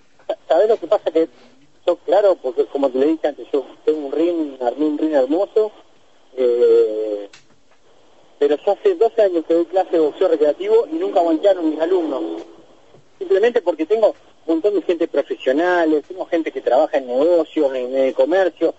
¿Sabés 0.48 0.68
lo 0.68 0.76
que 0.78 0.86
pasa? 0.86 1.10
Que 1.10 1.28
yo, 1.86 1.96
claro, 1.96 2.36
porque 2.36 2.66
como 2.66 2.90
te 2.90 2.98
le 2.98 3.06
dije 3.06 3.28
antes, 3.28 3.46
yo 3.52 3.64
tengo 3.84 4.06
un 4.06 4.12
ring, 4.12 4.60
armé 4.60 4.84
un 4.84 4.98
ring 4.98 5.12
hermoso, 5.12 5.72
eh, 6.36 7.28
pero 8.38 8.56
yo 8.56 8.72
hace 8.72 8.94
12 8.94 9.22
años 9.22 9.44
que 9.46 9.54
doy 9.54 9.64
clase 9.66 9.92
de 9.92 9.98
boxeo 9.98 10.28
recreativo 10.28 10.86
y 10.90 10.96
nunca 10.96 11.20
aguantaron 11.20 11.70
mis 11.70 11.80
alumnos. 11.80 12.42
Simplemente 13.18 13.62
porque 13.62 13.86
tengo 13.86 14.14
un 14.46 14.54
montón 14.54 14.74
de 14.74 14.82
gente 14.82 15.08
profesional, 15.08 16.02
tengo 16.06 16.24
gente 16.26 16.52
que 16.52 16.60
trabaja 16.60 16.98
en 16.98 17.06
negocios, 17.06 17.74
en, 17.74 17.96
eh, 17.96 18.12
comercio. 18.14 18.74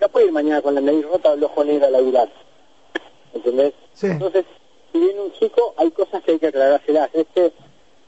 No 0.00 0.08
puede 0.08 0.26
ir 0.26 0.32
mañana 0.32 0.60
con 0.62 0.74
la 0.74 0.80
nariz 0.80 1.04
rota 1.04 1.30
o 1.30 1.34
el 1.34 1.44
ojo 1.44 1.64
negro 1.64 1.86
a 1.86 1.90
laburar. 1.90 2.28
¿Entendés? 3.32 3.72
Sí. 3.92 4.06
Entonces, 4.08 4.44
si 4.94 5.00
viene 5.00 5.20
un 5.20 5.32
chico, 5.32 5.74
hay 5.76 5.90
cosas 5.90 6.22
que 6.22 6.32
hay 6.32 6.38
que 6.38 6.46
aclarárselas. 6.46 7.10
Este, 7.12 7.52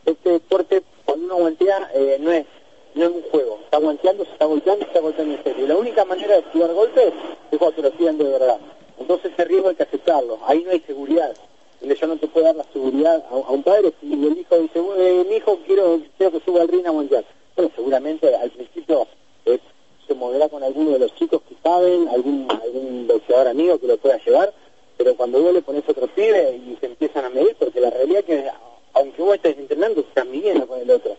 este 0.04 0.30
deporte, 0.30 0.84
cuando 1.04 1.26
uno 1.26 1.36
guantea, 1.38 1.90
eh, 1.94 2.16
no 2.20 2.30
es 2.30 2.46
no 2.94 3.04
es 3.04 3.10
un 3.10 3.22
juego. 3.22 3.58
Está 3.64 3.78
guanteando, 3.78 4.24
se 4.24 4.30
está 4.30 4.46
golpeando, 4.46 4.84
se 4.84 4.88
está 4.88 5.00
golpeando 5.00 5.34
en 5.34 5.42
serio. 5.42 5.66
La 5.66 5.76
única 5.76 6.04
manera 6.04 6.34
de 6.34 6.40
esquivar 6.40 6.72
golpes 6.72 7.12
es 7.50 7.58
cuando 7.58 7.76
se 7.76 7.82
lo 7.82 7.90
tiran 7.90 8.18
de 8.18 8.24
verdad. 8.24 8.58
Entonces 8.98 9.32
ese 9.32 9.44
riesgo 9.44 9.68
hay 9.68 9.74
que 9.74 9.82
aceptarlo. 9.82 10.38
Ahí 10.46 10.62
no 10.62 10.70
hay 10.70 10.80
seguridad. 10.80 11.36
Yo 11.82 12.06
no 12.06 12.16
te 12.16 12.26
puedo 12.28 12.46
dar 12.46 12.56
la 12.56 12.64
seguridad 12.72 13.22
a, 13.30 13.34
a 13.34 13.50
un 13.50 13.62
padre 13.62 13.92
si 14.00 14.12
el 14.12 14.38
hijo 14.38 14.56
dice, 14.58 14.78
eh, 14.96 15.26
mi 15.28 15.36
hijo 15.36 15.58
quiero, 15.66 16.00
quiero 16.16 16.32
que 16.32 16.44
suba 16.44 16.62
al 16.62 16.68
ring 16.68 16.86
a 16.86 16.90
guantear. 16.90 17.24
Bueno, 17.54 17.70
seguramente 17.74 18.34
al 18.34 18.50
principio 18.50 19.06
eh, 19.44 19.58
se 20.06 20.14
moverá 20.14 20.48
con 20.48 20.62
alguno 20.62 20.92
de 20.92 21.00
los 21.00 21.14
chicos 21.16 21.42
que 21.48 21.56
saben, 21.62 22.08
algún, 22.08 22.48
algún 22.50 23.06
boxeador 23.08 23.48
amigo 23.48 23.78
que 23.78 23.88
lo 23.88 23.98
pueda 23.98 24.18
llevar, 24.24 24.54
pero 24.96 25.14
cuando 25.16 25.42
vos 25.42 25.52
le 25.52 25.60
pones 25.60 25.84
otro 25.86 26.06
pibe 26.06 26.58
y 26.66 26.76
se 26.80 26.86
empiezan 26.86 27.26
a 27.26 27.28
medir, 27.28 27.54
porque 27.58 27.80
la 27.80 27.90
realidad 27.90 28.20
es 28.20 28.24
que 28.24 28.50
aunque 28.94 29.22
vos 29.22 29.34
estés 29.34 29.58
entrenando, 29.58 30.00
estás 30.00 30.24
midiendo 30.24 30.66
con 30.66 30.80
el 30.80 30.90
otro. 30.90 31.14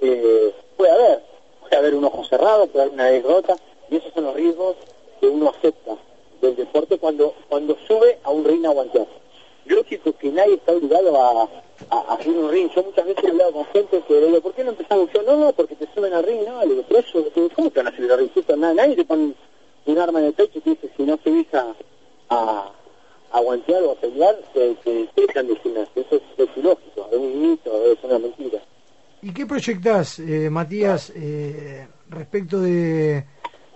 Eh, 0.00 0.52
puede 0.76 0.90
haber, 0.90 1.22
puede 1.60 1.76
haber 1.76 1.94
un 1.94 2.04
ojo 2.04 2.24
cerrado, 2.24 2.66
puede 2.66 2.86
haber 2.86 2.94
una 2.94 3.06
derrota, 3.06 3.56
y 3.88 3.96
esos 3.96 4.12
son 4.12 4.24
los 4.24 4.34
riesgos 4.34 4.74
que 5.20 5.28
uno 5.28 5.50
acepta 5.50 5.96
del 6.40 6.56
deporte 6.56 6.98
cuando 6.98 7.34
cuando 7.48 7.76
sube 7.86 8.18
a 8.24 8.30
un 8.30 8.44
ring 8.44 8.66
a 8.66 8.70
guantear. 8.70 9.06
Lógico 9.64 10.12
que 10.18 10.32
nadie 10.32 10.54
está 10.54 10.72
obligado 10.72 11.16
a, 11.22 11.42
a, 11.90 11.96
a 11.96 12.14
hacer 12.14 12.32
un 12.32 12.50
ring. 12.50 12.68
Yo 12.74 12.82
muchas 12.82 13.06
veces 13.06 13.22
he 13.22 13.28
hablado 13.28 13.52
con 13.52 13.64
gente 13.66 14.02
que 14.08 14.14
le 14.14 14.26
digo, 14.26 14.40
¿por 14.40 14.54
qué 14.54 14.64
no 14.64 14.70
empezamos 14.70 15.08
yo? 15.12 15.22
No, 15.22 15.36
no, 15.36 15.52
porque 15.52 15.76
te 15.76 15.86
suben 15.94 16.12
al 16.12 16.24
ring, 16.24 16.40
no, 16.44 16.60
le 16.62 16.70
digo, 16.70 16.84
pero 16.88 16.98
eso, 16.98 17.24
¿cómo 17.54 17.70
te 17.70 17.78
van 17.80 17.92
a 17.92 17.96
subir 17.96 18.10
al 18.10 18.18
ring? 18.18 18.30
Eso, 18.34 18.56
nada, 18.56 18.74
nadie 18.74 18.96
te 18.96 19.04
pone 19.04 19.34
un 19.86 19.98
arma 19.98 20.18
en 20.18 20.26
el 20.26 20.32
pecho 20.32 20.58
y 20.58 20.62
te 20.62 20.70
dice, 20.70 20.90
si 20.96 21.04
no 21.04 21.16
subís 21.22 21.46
a, 21.54 21.76
a, 22.30 22.72
o 23.68 23.94
pelear, 23.96 24.36
de 24.54 25.56
gimnasio. 25.62 26.02
Eso 26.02 26.16
es, 26.16 26.22
es 26.38 26.56
ilógico, 26.56 27.08
es 27.10 27.18
un 27.18 27.42
mito, 27.42 27.92
es 27.92 27.98
una 28.02 28.18
mentira. 28.18 28.60
¿Y 29.22 29.32
qué 29.32 29.46
proyectás, 29.46 30.18
eh, 30.18 30.50
Matías, 30.50 31.12
eh, 31.14 31.86
respecto 32.10 32.60
de 32.60 33.24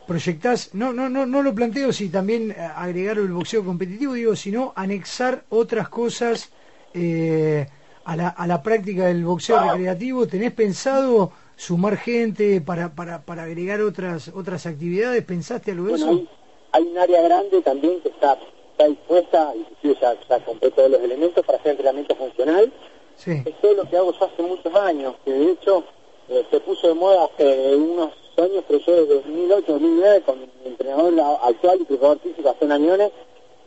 proyectás? 0.06 0.74
No, 0.74 0.92
no, 0.92 1.08
no, 1.08 1.24
no 1.24 1.42
lo 1.42 1.54
planteo 1.54 1.92
si 1.92 2.08
también 2.08 2.54
agregar 2.74 3.18
el 3.18 3.28
boxeo 3.28 3.64
competitivo, 3.64 4.14
digo, 4.14 4.34
sino 4.34 4.72
anexar 4.76 5.44
otras 5.50 5.88
cosas 5.88 6.50
eh, 6.94 7.66
a, 8.04 8.16
la, 8.16 8.28
a 8.28 8.46
la 8.46 8.62
práctica 8.62 9.06
del 9.06 9.24
boxeo 9.24 9.58
recreativo. 9.60 10.26
¿Tenés 10.26 10.52
pensado 10.52 11.30
sumar 11.56 11.96
gente 11.96 12.60
para, 12.60 12.94
para, 12.94 13.22
para 13.22 13.44
agregar 13.44 13.80
otras 13.80 14.28
otras 14.34 14.66
actividades? 14.66 15.22
¿Pensaste 15.24 15.70
algo 15.70 15.84
de 15.86 15.90
Bueno, 15.92 16.06
eso? 16.06 16.12
hay, 16.12 16.28
hay 16.72 16.82
un 16.90 16.98
área 16.98 17.22
grande 17.22 17.62
también 17.62 18.00
que 18.00 18.08
está, 18.08 18.36
está 18.76 18.88
dispuesta, 18.88 19.52
inclusive 19.56 19.96
ya, 20.00 20.16
ya 20.28 20.44
compré 20.44 20.70
todos 20.70 20.90
los 20.90 21.00
elementos 21.00 21.44
para 21.44 21.58
hacer 21.58 21.72
entrenamiento 21.72 22.14
funcional. 22.14 22.70
Sí. 23.16 23.42
Eso 23.46 23.70
es 23.70 23.76
lo 23.76 23.84
que 23.88 23.96
hago 23.96 24.12
yo 24.12 24.26
hace 24.26 24.42
muchos 24.42 24.74
años, 24.74 25.14
que 25.24 25.32
de 25.32 25.52
hecho 25.52 25.82
eh, 26.28 26.44
se 26.50 26.60
puso 26.60 26.88
de 26.88 26.94
moda 26.94 27.24
hace 27.24 27.74
unos 27.74 28.12
años, 28.36 28.62
pero 28.68 28.78
yo 28.80 28.92
desde 28.92 29.14
2008, 29.14 29.72
2009, 29.72 30.22
con 30.22 30.40
mi 30.40 30.48
entrenador 30.66 31.14
actual 31.42 31.80
y 31.80 31.84
preparador 31.84 32.18
físico, 32.18 32.42
Gastón 32.42 32.72
Añones, 32.72 33.10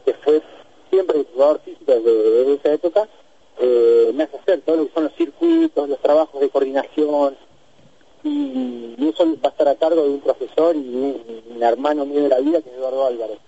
que 0.06 0.14
fue 0.14 0.42
siempre 0.92 1.24
preparador 1.24 1.60
físico 1.62 1.92
desde, 1.92 2.14
desde 2.14 2.54
esa 2.54 2.74
época, 2.74 3.08
eh, 3.60 4.12
me 4.14 4.24
hace 4.24 4.38
hacer 4.38 4.62
todo 4.62 4.76
lo 4.76 4.88
que 4.88 4.94
son 4.94 5.04
los 5.06 5.14
circuitos, 5.16 5.90
los 5.90 6.00
trabajos 6.00 6.40
de 6.40 6.50
coordinación, 6.50 7.36
y, 8.24 8.96
y 8.98 9.10
eso 9.12 9.26
va 9.26 9.50
a 9.50 9.52
estar 9.52 9.68
a 9.70 9.76
cargo 9.76 10.04
de 10.04 10.10
un 10.10 10.20
profesor 10.20 10.76
y 10.76 10.80
un, 10.80 11.44
un 11.56 11.64
hermano 11.64 12.06
mío 12.06 12.22
de 12.22 12.30
la 12.30 12.40
vida, 12.40 12.62
que 12.62 12.70
es 12.70 12.76
Eduardo 12.76 13.08
Álvarez. 13.08 13.40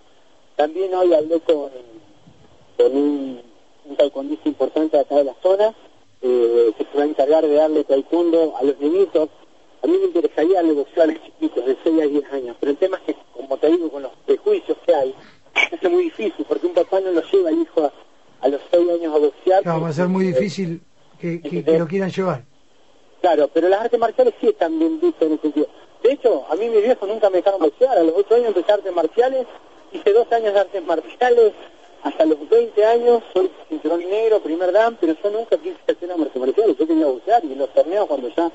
También 0.61 0.93
hoy 0.93 1.11
hablé 1.11 1.39
con, 1.39 1.71
con 2.77 2.95
un, 2.95 3.41
un 3.85 3.95
taekwondista 3.95 4.47
importante 4.47 4.99
acá 4.99 5.15
de 5.15 5.23
la 5.23 5.33
zona, 5.41 5.73
eh, 6.21 6.71
que 6.77 6.85
se 6.85 6.97
va 6.99 7.01
a 7.03 7.07
encargar 7.07 7.47
de 7.47 7.55
darle 7.55 7.83
taekwondo 7.83 8.55
a 8.55 8.63
los 8.63 8.79
niñitos. 8.79 9.29
A 9.81 9.87
mí 9.87 9.97
me 9.97 10.05
interesaría 10.05 10.61
boxeo 10.61 11.01
a 11.01 11.07
los 11.07 11.15
chiquitos 11.23 11.65
de 11.65 11.75
6 11.83 11.99
a 11.99 12.05
10 12.05 12.33
años, 12.33 12.55
pero 12.59 12.73
el 12.73 12.77
tema 12.77 12.97
es 12.97 13.03
que, 13.15 13.21
como 13.33 13.57
te 13.57 13.69
digo, 13.71 13.89
con 13.89 14.03
los 14.03 14.11
prejuicios 14.27 14.77
que 14.85 14.93
hay, 14.93 15.15
es 15.81 15.89
muy 15.91 16.03
difícil, 16.03 16.45
porque 16.47 16.67
un 16.67 16.75
papá 16.75 16.99
no 16.99 17.09
lo 17.09 17.23
lleva 17.23 17.49
al 17.49 17.59
hijo 17.59 17.81
a, 17.81 17.91
a 18.41 18.47
los 18.47 18.61
6 18.69 18.87
años 18.87 19.15
a 19.15 19.17
boxear. 19.17 19.63
Claro, 19.63 19.81
va 19.81 19.89
a 19.89 19.93
ser 19.93 20.09
muy 20.09 20.25
porque- 20.25 20.39
difícil 20.41 20.81
que, 21.19 21.41
que- 21.41 21.63
que 21.63 21.79
lo 21.79 21.87
quieran 21.87 22.11
llevar. 22.11 22.43
Claro, 23.21 23.47
pero 23.51 23.67
las 23.67 23.81
artes 23.81 23.99
marciales 23.99 24.35
sí 24.39 24.49
están 24.49 24.77
bien 24.77 24.99
vistas 25.01 25.23
en 25.23 25.33
ese 25.33 25.41
sentido. 25.41 25.67
De 26.03 26.11
hecho, 26.13 26.45
a 26.49 26.55
mí 26.55 26.69
mis 26.69 26.83
viejos 26.83 27.09
nunca 27.09 27.31
me 27.31 27.37
dejaron 27.37 27.59
boxear. 27.61 27.97
A 27.97 28.03
los 28.03 28.13
8 28.15 28.35
años 28.35 28.47
empecé 28.49 28.71
artes 28.71 28.93
marciales, 28.93 29.47
años 30.41 30.53
de 30.53 30.59
artes 30.59 30.83
marciales, 30.85 31.53
hasta 32.03 32.25
los 32.25 32.49
20 32.49 32.85
años 32.85 33.21
soy 33.33 33.51
cinturón 33.69 33.99
negro, 34.09 34.39
primer 34.41 34.71
dan, 34.71 34.97
pero 34.99 35.15
yo 35.21 35.29
nunca 35.29 35.57
quise 35.57 35.77
hacer 35.87 36.11
artes 36.11 36.35
marciales, 36.35 36.77
yo 36.77 36.87
quería 36.87 37.05
boxear 37.05 37.45
y 37.45 37.53
en 37.53 37.59
los 37.59 37.69
torneos 37.73 38.07
cuando 38.07 38.27
ya 38.29 38.51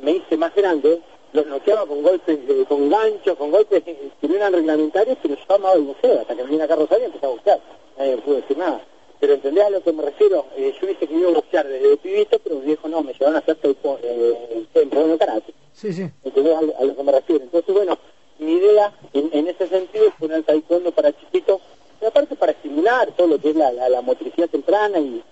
me 0.00 0.12
hice 0.12 0.36
más 0.36 0.54
grande, 0.54 1.00
los 1.32 1.46
noqueaba 1.46 1.86
con 1.86 2.02
golpes, 2.02 2.46
de- 2.46 2.64
con 2.64 2.88
ganchos, 2.90 3.36
con 3.36 3.50
golpes 3.50 3.82
que 3.84 4.28
no 4.28 4.34
eran 4.34 4.52
reglamentarios, 4.52 5.16
pero 5.22 5.34
yo 5.36 5.54
amaba 5.54 5.74
el 5.74 5.82
boxeo, 5.82 6.20
hasta 6.20 6.34
que 6.34 6.42
me 6.44 6.50
vine 6.50 6.62
acá 6.64 6.74
a 6.74 6.78
Rosario 6.78 7.04
y 7.04 7.06
empecé 7.06 7.26
a 7.26 7.28
boxear. 7.30 7.60
Nadie 7.98 8.16
me 8.16 8.22
pudo 8.22 8.36
decir 8.36 8.58
nada. 8.58 8.80
Pero 9.18 9.32
¿entendés 9.34 9.64
a 9.64 9.70
lo 9.70 9.80
que 9.82 9.92
me 9.92 10.02
refiero? 10.02 10.44
Eh, 10.56 10.74
yo 10.78 10.86
hubiese 10.86 11.06
querido 11.06 11.32
boxear 11.32 11.66
desde 11.66 11.96
pibito, 11.96 12.38
pero 12.38 12.56
mis 12.56 12.64
viejos 12.66 12.90
no, 12.90 13.02
me 13.02 13.12
llevaron 13.14 13.36
a 13.36 13.38
hacer 13.38 13.56
taekwondo, 13.56 14.00
eh, 14.02 14.66
taekwondo, 14.74 15.16
karate. 15.18 15.54
Sí, 15.72 15.92
sí. 15.92 16.06
¿Entendés 16.24 16.54
a, 16.54 16.58
a 16.58 16.84
lo 16.84 16.96
que 16.96 17.02
me 17.02 17.12
refiero? 17.12 17.44
Entonces, 17.44 17.74
bueno, 17.74 17.98
mi 18.38 18.52
idea 18.52 18.92
en, 19.14 19.30
en 19.32 19.48
ese 19.48 19.66
sentido 19.68 20.06
es 20.08 20.14
poner 20.18 20.42
taekwondo 20.42 20.92
para 20.92 21.12
chiquitos, 21.12 21.60
y 22.00 22.04
aparte 22.04 22.36
para 22.36 22.52
estimular 22.52 23.10
todo 23.16 23.26
lo 23.26 23.35
es 23.50 23.56
la, 23.56 24.00
motricidad 24.02 24.48
temprana 24.48 24.98
y, 24.98 25.22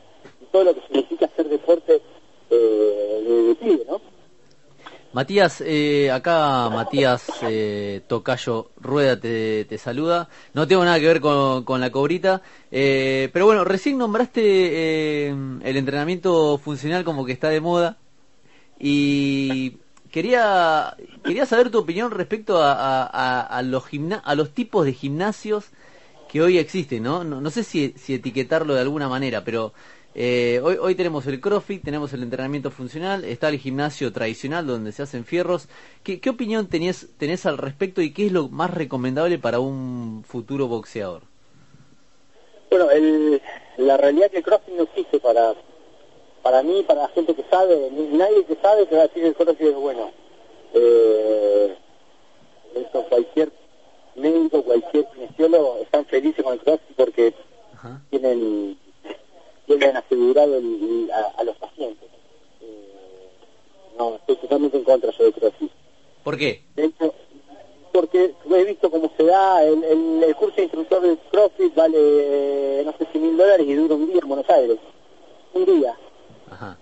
todo 0.52 0.64
lo 0.64 0.74
que 0.74 0.82
significa 0.82 1.26
hacer 1.26 1.48
deporte 1.48 2.00
eh, 2.50 3.22
de, 3.26 3.42
de 3.42 3.54
pibe, 3.56 3.84
¿no? 3.88 4.00
Matías, 5.14 5.62
eh, 5.64 6.10
acá 6.10 6.68
Matías 6.70 7.22
eh, 7.42 8.02
Tocayo 8.08 8.70
Rueda 8.80 9.20
te, 9.20 9.64
te 9.64 9.78
saluda. 9.78 10.28
No 10.54 10.66
tengo 10.66 10.84
nada 10.84 10.98
que 10.98 11.06
ver 11.06 11.20
con, 11.20 11.62
con 11.62 11.80
la 11.80 11.92
cobrita, 11.92 12.42
eh, 12.72 13.30
pero 13.32 13.46
bueno, 13.46 13.62
recién 13.62 13.96
nombraste 13.96 14.40
eh, 14.42 15.28
el 15.62 15.76
entrenamiento 15.76 16.58
funcional 16.58 17.04
como 17.04 17.24
que 17.24 17.32
está 17.32 17.48
de 17.48 17.60
moda 17.60 17.96
y 18.76 19.76
quería 20.10 20.96
quería 21.22 21.46
saber 21.46 21.70
tu 21.70 21.78
opinión 21.78 22.10
respecto 22.10 22.58
a 22.60 23.62
los 23.64 23.84
gimna- 23.84 24.22
a 24.24 24.34
los 24.34 24.50
tipos 24.50 24.84
de 24.84 24.94
gimnasios 24.94 25.66
que 26.34 26.42
hoy 26.42 26.58
existen, 26.58 27.04
¿no? 27.04 27.22
No, 27.22 27.40
no 27.40 27.48
sé 27.48 27.62
si, 27.62 27.92
si 27.96 28.14
etiquetarlo 28.14 28.74
de 28.74 28.80
alguna 28.80 29.08
manera, 29.08 29.44
pero 29.44 29.72
eh, 30.16 30.60
hoy, 30.64 30.78
hoy 30.80 30.96
tenemos 30.96 31.24
el 31.28 31.40
CrossFit, 31.40 31.84
tenemos 31.84 32.12
el 32.12 32.24
entrenamiento 32.24 32.72
funcional, 32.72 33.24
está 33.24 33.50
el 33.50 33.60
gimnasio 33.60 34.12
tradicional 34.12 34.66
donde 34.66 34.90
se 34.90 35.04
hacen 35.04 35.24
fierros. 35.24 35.68
¿Qué, 36.02 36.18
qué 36.18 36.30
opinión 36.30 36.66
tenés, 36.66 37.06
tenés 37.18 37.46
al 37.46 37.56
respecto 37.56 38.02
y 38.02 38.12
qué 38.12 38.26
es 38.26 38.32
lo 38.32 38.48
más 38.48 38.74
recomendable 38.74 39.38
para 39.38 39.60
un 39.60 40.24
futuro 40.26 40.66
boxeador? 40.66 41.22
Bueno, 42.68 42.90
el, 42.90 43.40
la 43.76 43.96
realidad 43.96 44.26
es 44.26 44.32
que 44.32 44.38
el 44.38 44.42
CrossFit 44.42 44.74
no 44.74 44.82
existe 44.82 45.20
para 45.20 45.54
para 46.42 46.64
mí, 46.64 46.82
para 46.82 47.02
la 47.02 47.08
gente 47.10 47.32
que 47.32 47.44
sabe, 47.48 47.92
nadie 47.92 48.44
que 48.44 48.56
sabe 48.56 48.86
te 48.86 48.96
va 48.96 49.02
a 49.02 49.06
decir 49.06 49.22
que 49.22 49.28
el 49.28 49.34
CrossFit 49.36 49.68
es 49.68 49.74
bueno. 49.76 50.10
Eh, 50.74 51.76
eso 52.74 53.04
cualquier 53.04 53.52
médico, 54.16 54.62
cualquier 54.62 55.06
kinesiólogo 55.06 55.78
están 55.82 56.04
felices 56.06 56.42
con 56.44 56.52
el 56.54 56.60
CrossFit 56.60 56.96
porque 56.96 57.34
Ajá. 57.74 58.00
tienen 58.10 58.78
tienen 59.66 59.96
asegurado 59.96 60.56
el- 60.56 61.10
a, 61.12 61.40
a 61.40 61.44
los 61.44 61.56
pacientes. 61.56 62.08
Eh, 62.60 63.28
no, 63.98 64.16
estoy 64.16 64.36
totalmente 64.36 64.76
en 64.76 64.84
contra 64.84 65.10
yo 65.10 65.24
del 65.24 65.32
CrossFit. 65.32 65.70
¿Por 66.22 66.36
qué? 66.36 66.62
De 66.76 66.84
hecho, 66.86 67.14
porque 67.92 68.34
he 68.50 68.64
visto 68.64 68.90
cómo 68.90 69.10
se 69.16 69.24
da, 69.24 69.62
el, 69.64 69.82
el, 69.84 70.22
el 70.22 70.34
curso 70.36 70.56
de 70.56 70.62
instructor 70.64 71.00
del 71.02 71.18
CrossFit 71.30 71.74
vale, 71.74 71.96
eh, 71.98 72.82
no 72.84 72.92
sé 72.98 73.06
si 73.12 73.18
mil 73.18 73.36
dólares 73.36 73.66
y 73.66 73.74
dura 73.74 73.94
un 73.94 74.06
día 74.06 74.20
en 74.22 74.28
Buenos 74.28 74.48
Aires. 74.50 74.78
Un 75.54 75.64
día. 75.64 75.96
Ajá. 76.50 76.76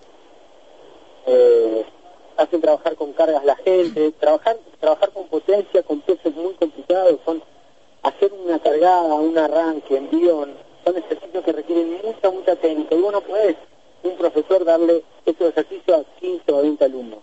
Eh, 1.27 1.85
hacen 2.37 2.61
trabajar 2.61 2.97
con 2.97 3.13
cargas 3.13 3.45
la 3.45 3.55
gente, 3.57 4.11
trabajar 4.13 4.57
trabajar 4.81 5.11
con 5.13 5.29
potencia, 5.29 5.83
con 5.85 6.01
pesos 6.01 6.27
es 6.27 6.35
muy 6.35 6.55
complicado, 6.55 6.71
son 6.72 6.72
cargada, 8.83 9.15
un 9.15 9.39
arranque, 9.39 9.97
envión, 9.97 10.51
son 10.85 10.97
ejercicios 10.97 11.45
que 11.45 11.53
requieren 11.53 11.99
mucha, 12.05 12.31
mucha 12.31 12.57
técnica. 12.57 12.95
Y 12.95 13.01
vos 13.01 13.13
no 13.13 13.21
podés, 13.21 13.57
un 14.03 14.17
profesor, 14.17 14.65
darle 14.65 15.03
esos 15.25 15.51
ejercicios 15.51 16.01
a 16.01 16.19
15 16.21 16.53
o 16.53 16.63
20 16.63 16.85
alumnos. 16.85 17.19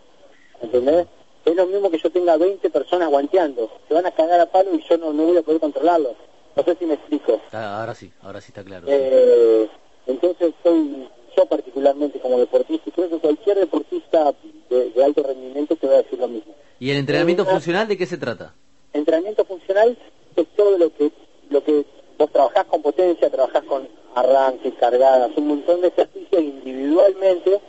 ¿Entendés? 0.61 1.07
Es 1.45 1.55
lo 1.55 1.65
mismo 1.67 1.89
que 1.89 1.97
yo 1.97 2.09
tenga 2.11 2.37
20 2.37 2.69
personas 2.69 3.09
guanteando. 3.09 3.69
Se 3.87 3.93
van 3.93 4.05
a 4.05 4.11
cagar 4.11 4.39
a 4.39 4.45
palo 4.45 4.73
y 4.73 4.83
yo 4.87 4.97
no, 4.97 5.11
no 5.13 5.23
voy 5.25 5.37
a 5.37 5.41
poder 5.41 5.59
controlarlos. 5.59 6.13
No 6.55 6.63
sé 6.63 6.75
si 6.79 6.85
me 6.85 6.93
explico. 6.95 7.41
Ah, 7.51 7.79
Ahora 7.81 7.95
sí, 7.95 8.11
ahora 8.21 8.41
sí 8.41 8.47
está 8.49 8.63
claro. 8.63 8.87
sí. 8.87 8.93
Eh, 8.93 9.69
entonces 10.07 10.53
soy 10.63 11.07
yo 11.37 11.45
particularmente 11.45 12.19
como 12.19 12.39
deportista 12.39 12.89
y 12.89 12.91
creo 12.91 13.09
que 13.09 13.19
cualquier 13.19 13.57
deportista 13.59 14.33
de, 14.69 14.89
de 14.91 15.03
alto 15.03 15.23
rendimiento 15.23 15.75
te 15.75 15.87
va 15.87 15.93
a 15.95 15.97
decir 15.97 16.19
lo 16.19 16.27
mismo. 16.27 16.53
¿Y 16.79 16.91
el 16.91 16.97
entrenamiento 16.97 17.43
Eh, 17.43 17.45
funcional 17.45 17.87
de 17.87 17.97
qué 17.97 18.05
se 18.05 18.17
trata? 18.17 18.53
Entrenamiento 18.93 19.45
funcional 19.45 19.97
es 20.35 20.47
todo 20.55 20.77
lo 20.77 20.93
que 20.93 21.11
lo 21.49 21.63
que 21.63 21.85
vos 22.17 22.29
trabajás 22.31 22.65
con 22.65 22.81
potencia, 22.81 23.29
trabajás 23.29 23.63
con 23.63 23.87
arranque, 24.15 24.71
carga 24.73 24.99
cargadas, 25.11 25.31
un 25.37 25.47
montón 25.47 25.81
de 25.81 25.87
ejercicios 25.89 26.41
individualmente, 26.41 27.59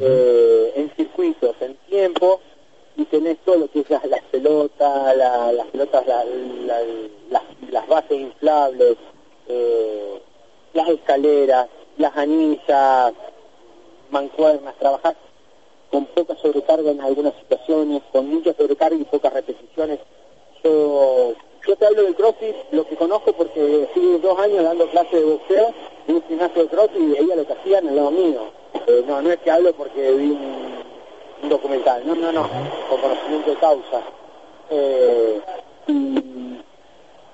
eh, 0.00 0.72
en 0.76 0.90
circuitos, 0.96 1.54
en 1.60 1.74
tiempo, 1.88 2.40
y 2.96 3.04
tenés 3.06 3.38
todo 3.44 3.56
lo 3.56 3.70
que 3.70 3.80
es 3.80 3.90
las, 3.90 4.04
las 4.06 4.22
pelotas, 4.24 5.16
la- 5.16 5.52
las 5.52 5.66
pelotas, 5.68 6.06
la- 6.06 6.24
la- 6.24 6.82
las, 7.30 7.42
las 7.70 7.88
bases 7.88 8.18
inflables, 8.18 8.96
eh, 9.48 10.20
las 10.74 10.88
escaleras, 10.88 11.68
las 11.98 12.16
anillas, 12.16 13.12
mancuernas, 14.10 14.74
trabajar 14.78 15.16
con 15.90 16.06
poca 16.06 16.34
sobrecarga 16.36 16.90
en 16.90 17.00
algunas 17.02 17.34
situaciones, 17.34 18.02
con 18.12 18.26
mucha 18.28 18.54
sobrecarga 18.54 18.96
y 18.96 19.04
pocas 19.04 19.32
repeticiones. 19.32 19.98
Yo, 20.64 21.34
yo 21.66 21.76
te 21.76 21.86
hablo 21.86 22.02
del 22.02 22.14
CrossFit, 22.14 22.56
lo 22.72 22.86
que 22.86 22.96
conozco 22.96 23.32
porque 23.32 23.82
estuve 23.82 24.18
dos 24.18 24.38
años 24.38 24.64
dando 24.64 24.86
clases 24.88 25.12
de 25.12 25.24
boxeo 25.24 25.74
en 26.08 26.14
un 26.16 26.22
gimnasio 26.24 26.62
de 26.62 26.68
CrossFit 26.68 27.00
y 27.00 27.06
veía 27.06 27.36
lo 27.36 27.46
que 27.46 27.52
hacían 27.52 27.88
al 27.88 27.96
lado 27.96 28.10
mío. 28.10 28.40
Eh, 28.86 29.04
no, 29.06 29.22
no 29.22 29.30
es 29.30 29.38
que 29.40 29.50
hablo 29.50 29.72
porque 29.74 30.12
vi 30.12 30.30
un, 30.30 31.48
documental, 31.48 32.06
no, 32.06 32.14
no, 32.14 32.32
no, 32.32 32.48
con 32.88 33.00
conocimiento 33.00 33.50
de 33.50 33.56
causa. 33.56 34.02
Eh, 34.70 35.40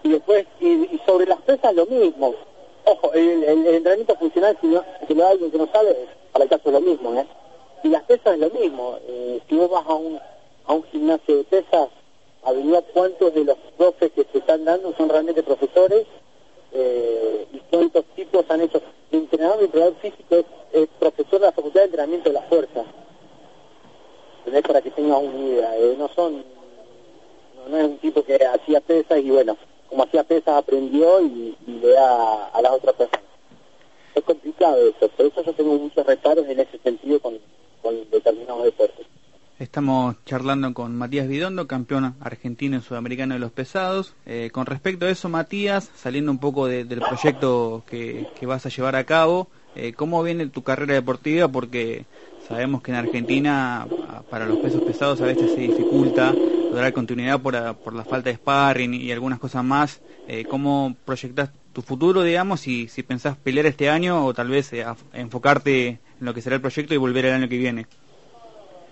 y, 0.03 0.09
después, 0.11 0.47
y, 0.61 0.67
y 0.67 1.01
sobre 1.07 1.27
las 1.27 1.41
pesas 1.43 1.75
lo 1.75 1.87
mismo. 1.87 2.35
Ojo, 2.85 3.13
el 3.13 3.45
entrenamiento 3.45 4.17
funcional, 4.17 4.57
si, 4.61 4.67
no, 4.67 4.83
si 5.07 5.15
lo 5.15 5.23
da 5.23 5.31
alguien 5.31 5.51
que 5.51 5.59
no 5.59 5.69
sabe, 5.71 5.95
para 6.33 6.45
el 6.45 6.51
caso 6.51 6.63
es 6.67 6.73
lo 6.73 6.81
mismo, 6.81 7.15
¿eh? 7.19 7.27
Y 7.83 7.89
las 7.89 8.03
pesas 8.05 8.35
es 8.35 8.41
lo 8.41 8.51
mismo. 8.51 8.99
Eh, 9.07 9.41
si 9.49 9.57
vos 9.57 9.71
vas 9.71 9.87
a 9.87 9.95
un, 9.95 10.19
a 10.67 10.73
un 10.73 10.83
gimnasio 10.85 11.37
de 11.37 11.45
pesas, 11.45 11.89
averiguar 12.43 12.85
cuántos 12.93 13.35
de 13.35 13.45
los 13.45 13.57
profes 13.77 14.13
que 14.13 14.25
se 14.31 14.39
están 14.39 14.65
dando 14.65 14.95
son 14.97 15.09
realmente 15.09 15.43
profesores 15.43 16.07
eh, 16.73 17.47
y 17.53 17.59
cuántos 17.71 18.05
tipos 18.17 18.45
han 18.49 18.61
hecho. 18.63 18.81
Mi 19.11 19.19
entrenador, 19.19 19.59
mi 19.59 19.65
entrenador 19.65 19.95
físico 19.97 20.37
es, 20.37 20.45
es 20.73 20.89
profesor 20.99 21.41
de 21.41 21.47
la 21.47 21.53
Facultad 21.53 21.81
de 21.81 21.87
Entrenamiento 21.87 22.29
de 22.29 22.35
la 22.35 22.43
Fuerza. 22.43 22.85
¿Entendés? 24.39 24.63
Para 24.63 24.81
que 24.81 24.91
tengas 24.91 25.23
una 25.23 25.39
idea. 25.39 25.77
eh, 25.79 25.95
no 25.99 26.09
son 26.09 26.45
no, 27.57 27.69
no 27.69 27.77
es 27.77 27.85
un 27.85 27.99
tipo 27.99 28.23
que 28.23 28.37
hacía 28.37 28.81
pesas 28.81 29.19
y 29.19 29.31
bueno, 29.31 29.57
como 29.89 30.05
hacía 30.05 30.25
pesas 30.25 30.57
aprendió 30.57 31.21
y, 31.21 31.57
y 31.67 31.71
le 31.81 31.89
da 31.89 32.47
a 32.47 32.63
las 32.63 32.73
otras 32.73 32.95
personas. 32.95 33.25
Es 34.15 34.25
complicado 34.25 34.77
eso, 34.89 35.09
por 35.09 35.27
eso 35.27 35.43
yo 35.43 35.53
tengo 35.53 35.75
muchos 35.75 36.05
reparos 36.07 36.47
en 36.49 36.61
ese 36.61 36.79
sentido 36.79 37.21
con, 37.21 37.39
con 37.83 38.11
determinados 38.11 38.65
deportes. 38.65 39.07
Estamos 39.59 40.17
charlando 40.25 40.73
con 40.73 40.97
Matías 40.97 41.27
Vidondo, 41.27 41.67
campeón 41.67 42.15
argentino 42.21 42.77
y 42.77 42.81
sudamericano 42.81 43.35
de 43.35 43.41
los 43.41 43.51
pesados. 43.51 44.15
Eh, 44.25 44.51
con 44.53 44.67
respecto 44.67 45.07
a 45.07 45.11
eso, 45.11 45.29
Matías, 45.29 45.91
saliendo 45.97 46.31
un 46.31 46.39
poco 46.39 46.67
de- 46.69 46.85
del 46.85 47.03
proyecto 47.03 47.83
que, 47.85 48.29
que 48.35 48.47
vas 48.47 48.65
a 48.67 48.69
llevar 48.69 48.95
a 48.95 49.03
cabo, 49.05 49.51
eh, 49.75 49.93
¿cómo 49.95 50.23
viene 50.23 50.47
tu 50.47 50.63
carrera 50.63 50.95
deportiva? 50.95 51.49
Porque 51.49 52.07
sabemos 52.39 52.83
que 52.83 52.93
en 52.93 52.99
Argentina 52.99 53.89
para 54.29 54.47
los 54.47 54.59
pesos 54.61 54.81
pesados 54.83 55.21
a 55.23 55.27
veces 55.27 55.51
se 55.51 55.61
dificulta 55.63 56.39
lograr 56.71 56.93
continuidad 56.93 57.41
por, 57.43 57.55
por 57.79 57.95
la 57.95 58.05
falta 58.05 58.31
de 58.31 58.37
sparring 58.37 58.95
y 58.95 59.11
algunas 59.11 59.41
cosas 59.41 59.65
más. 59.65 60.01
Eh, 60.29 60.45
¿Cómo 60.45 60.97
proyectas 61.05 61.51
tu 61.73 61.83
futuro, 61.83 62.23
digamos, 62.23 62.69
y 62.69 62.87
si 62.89 63.03
pensás 63.03 63.37
pelear 63.37 63.67
este 63.67 63.91
año 63.91 64.25
o 64.25 64.33
tal 64.35 64.49
vez 64.51 64.71
enfocarte 65.13 65.89
en 65.89 66.01
lo 66.21 66.33
que 66.33 66.43
será 66.43 66.55
el 66.57 66.63
proyecto 66.63 66.95
y 66.95 66.97
volver 66.97 67.27
el 67.27 67.35
año 67.35 67.49
que 67.49 67.59
viene? 67.59 67.87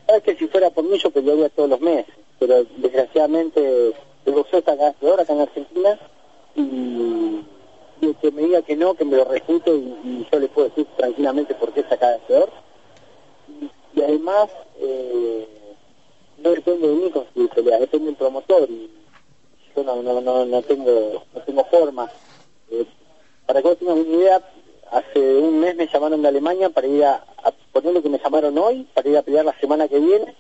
Sabes 0.07 0.23
que 0.23 0.37
si 0.37 0.47
fuera 0.47 0.71
por 0.71 0.85
mí 0.85 0.99
yo 0.99 1.11
pelearía 1.11 1.49
todos 1.49 1.69
los 1.69 1.81
meses, 1.81 2.15
pero 2.39 2.65
desgraciadamente 2.77 3.93
el 4.25 4.33
boxeo 4.33 4.61
está 4.61 4.75
vez 4.75 4.95
peor 5.01 5.21
acá 5.21 5.33
en 5.33 5.41
Argentina 5.41 5.99
y, 6.55 7.41
y 8.01 8.15
que 8.21 8.31
me 8.31 8.43
diga 8.43 8.63
que 8.63 8.77
no, 8.77 8.95
que 8.95 9.05
me 9.05 9.17
lo 9.17 9.25
refute 9.25 9.71
y, 9.71 10.27
yo 10.31 10.39
le 10.39 10.49
puedo 10.49 10.69
decir 10.69 10.87
tranquilamente 10.97 11.55
por 11.55 11.73
qué 11.73 11.81
está 11.81 11.97
cada 11.97 12.19
peor. 12.19 12.51
Y, 13.95 14.03
además 14.03 14.49
eh, 14.79 15.49
no 16.39 16.51
depende 16.51 16.89
de 16.89 16.95
mí 16.95 17.11
construir 17.11 17.51
peleas, 17.51 17.81
depende 17.81 18.07
del 18.07 18.17
promotor 18.17 18.71
y 18.71 18.91
yo 19.75 19.83
no, 19.83 20.03
no, 20.03 20.21
no, 20.21 20.45
no 20.45 20.63
tengo 20.63 21.25
no 21.35 21.41
tengo 21.43 21.65
forma. 21.65 22.11
Eh, 22.71 22.87
para 23.47 23.61
que 23.61 23.69
vos 23.69 23.79
tengas 23.79 23.97
una 23.97 24.17
idea, 24.17 24.43
hace 24.91 25.37
un 25.37 25.61
mes 25.61 25.77
me 25.77 25.87
llamaron 25.87 26.23
de 26.23 26.29
Alemania 26.29 26.71
para 26.71 26.87
ir 26.87 27.05
a, 27.05 27.25
ponerle 27.81 28.03
que 28.03 28.09
me 28.09 28.19
llamaron 28.19 28.57
hoy, 28.59 28.87
para 28.95 29.09
ir 29.09 29.17
a 29.17 29.23
pelear 29.23 29.45
la 29.45 29.59
semana 29.61 29.89
que 29.89 29.99
viene, 29.99 30.35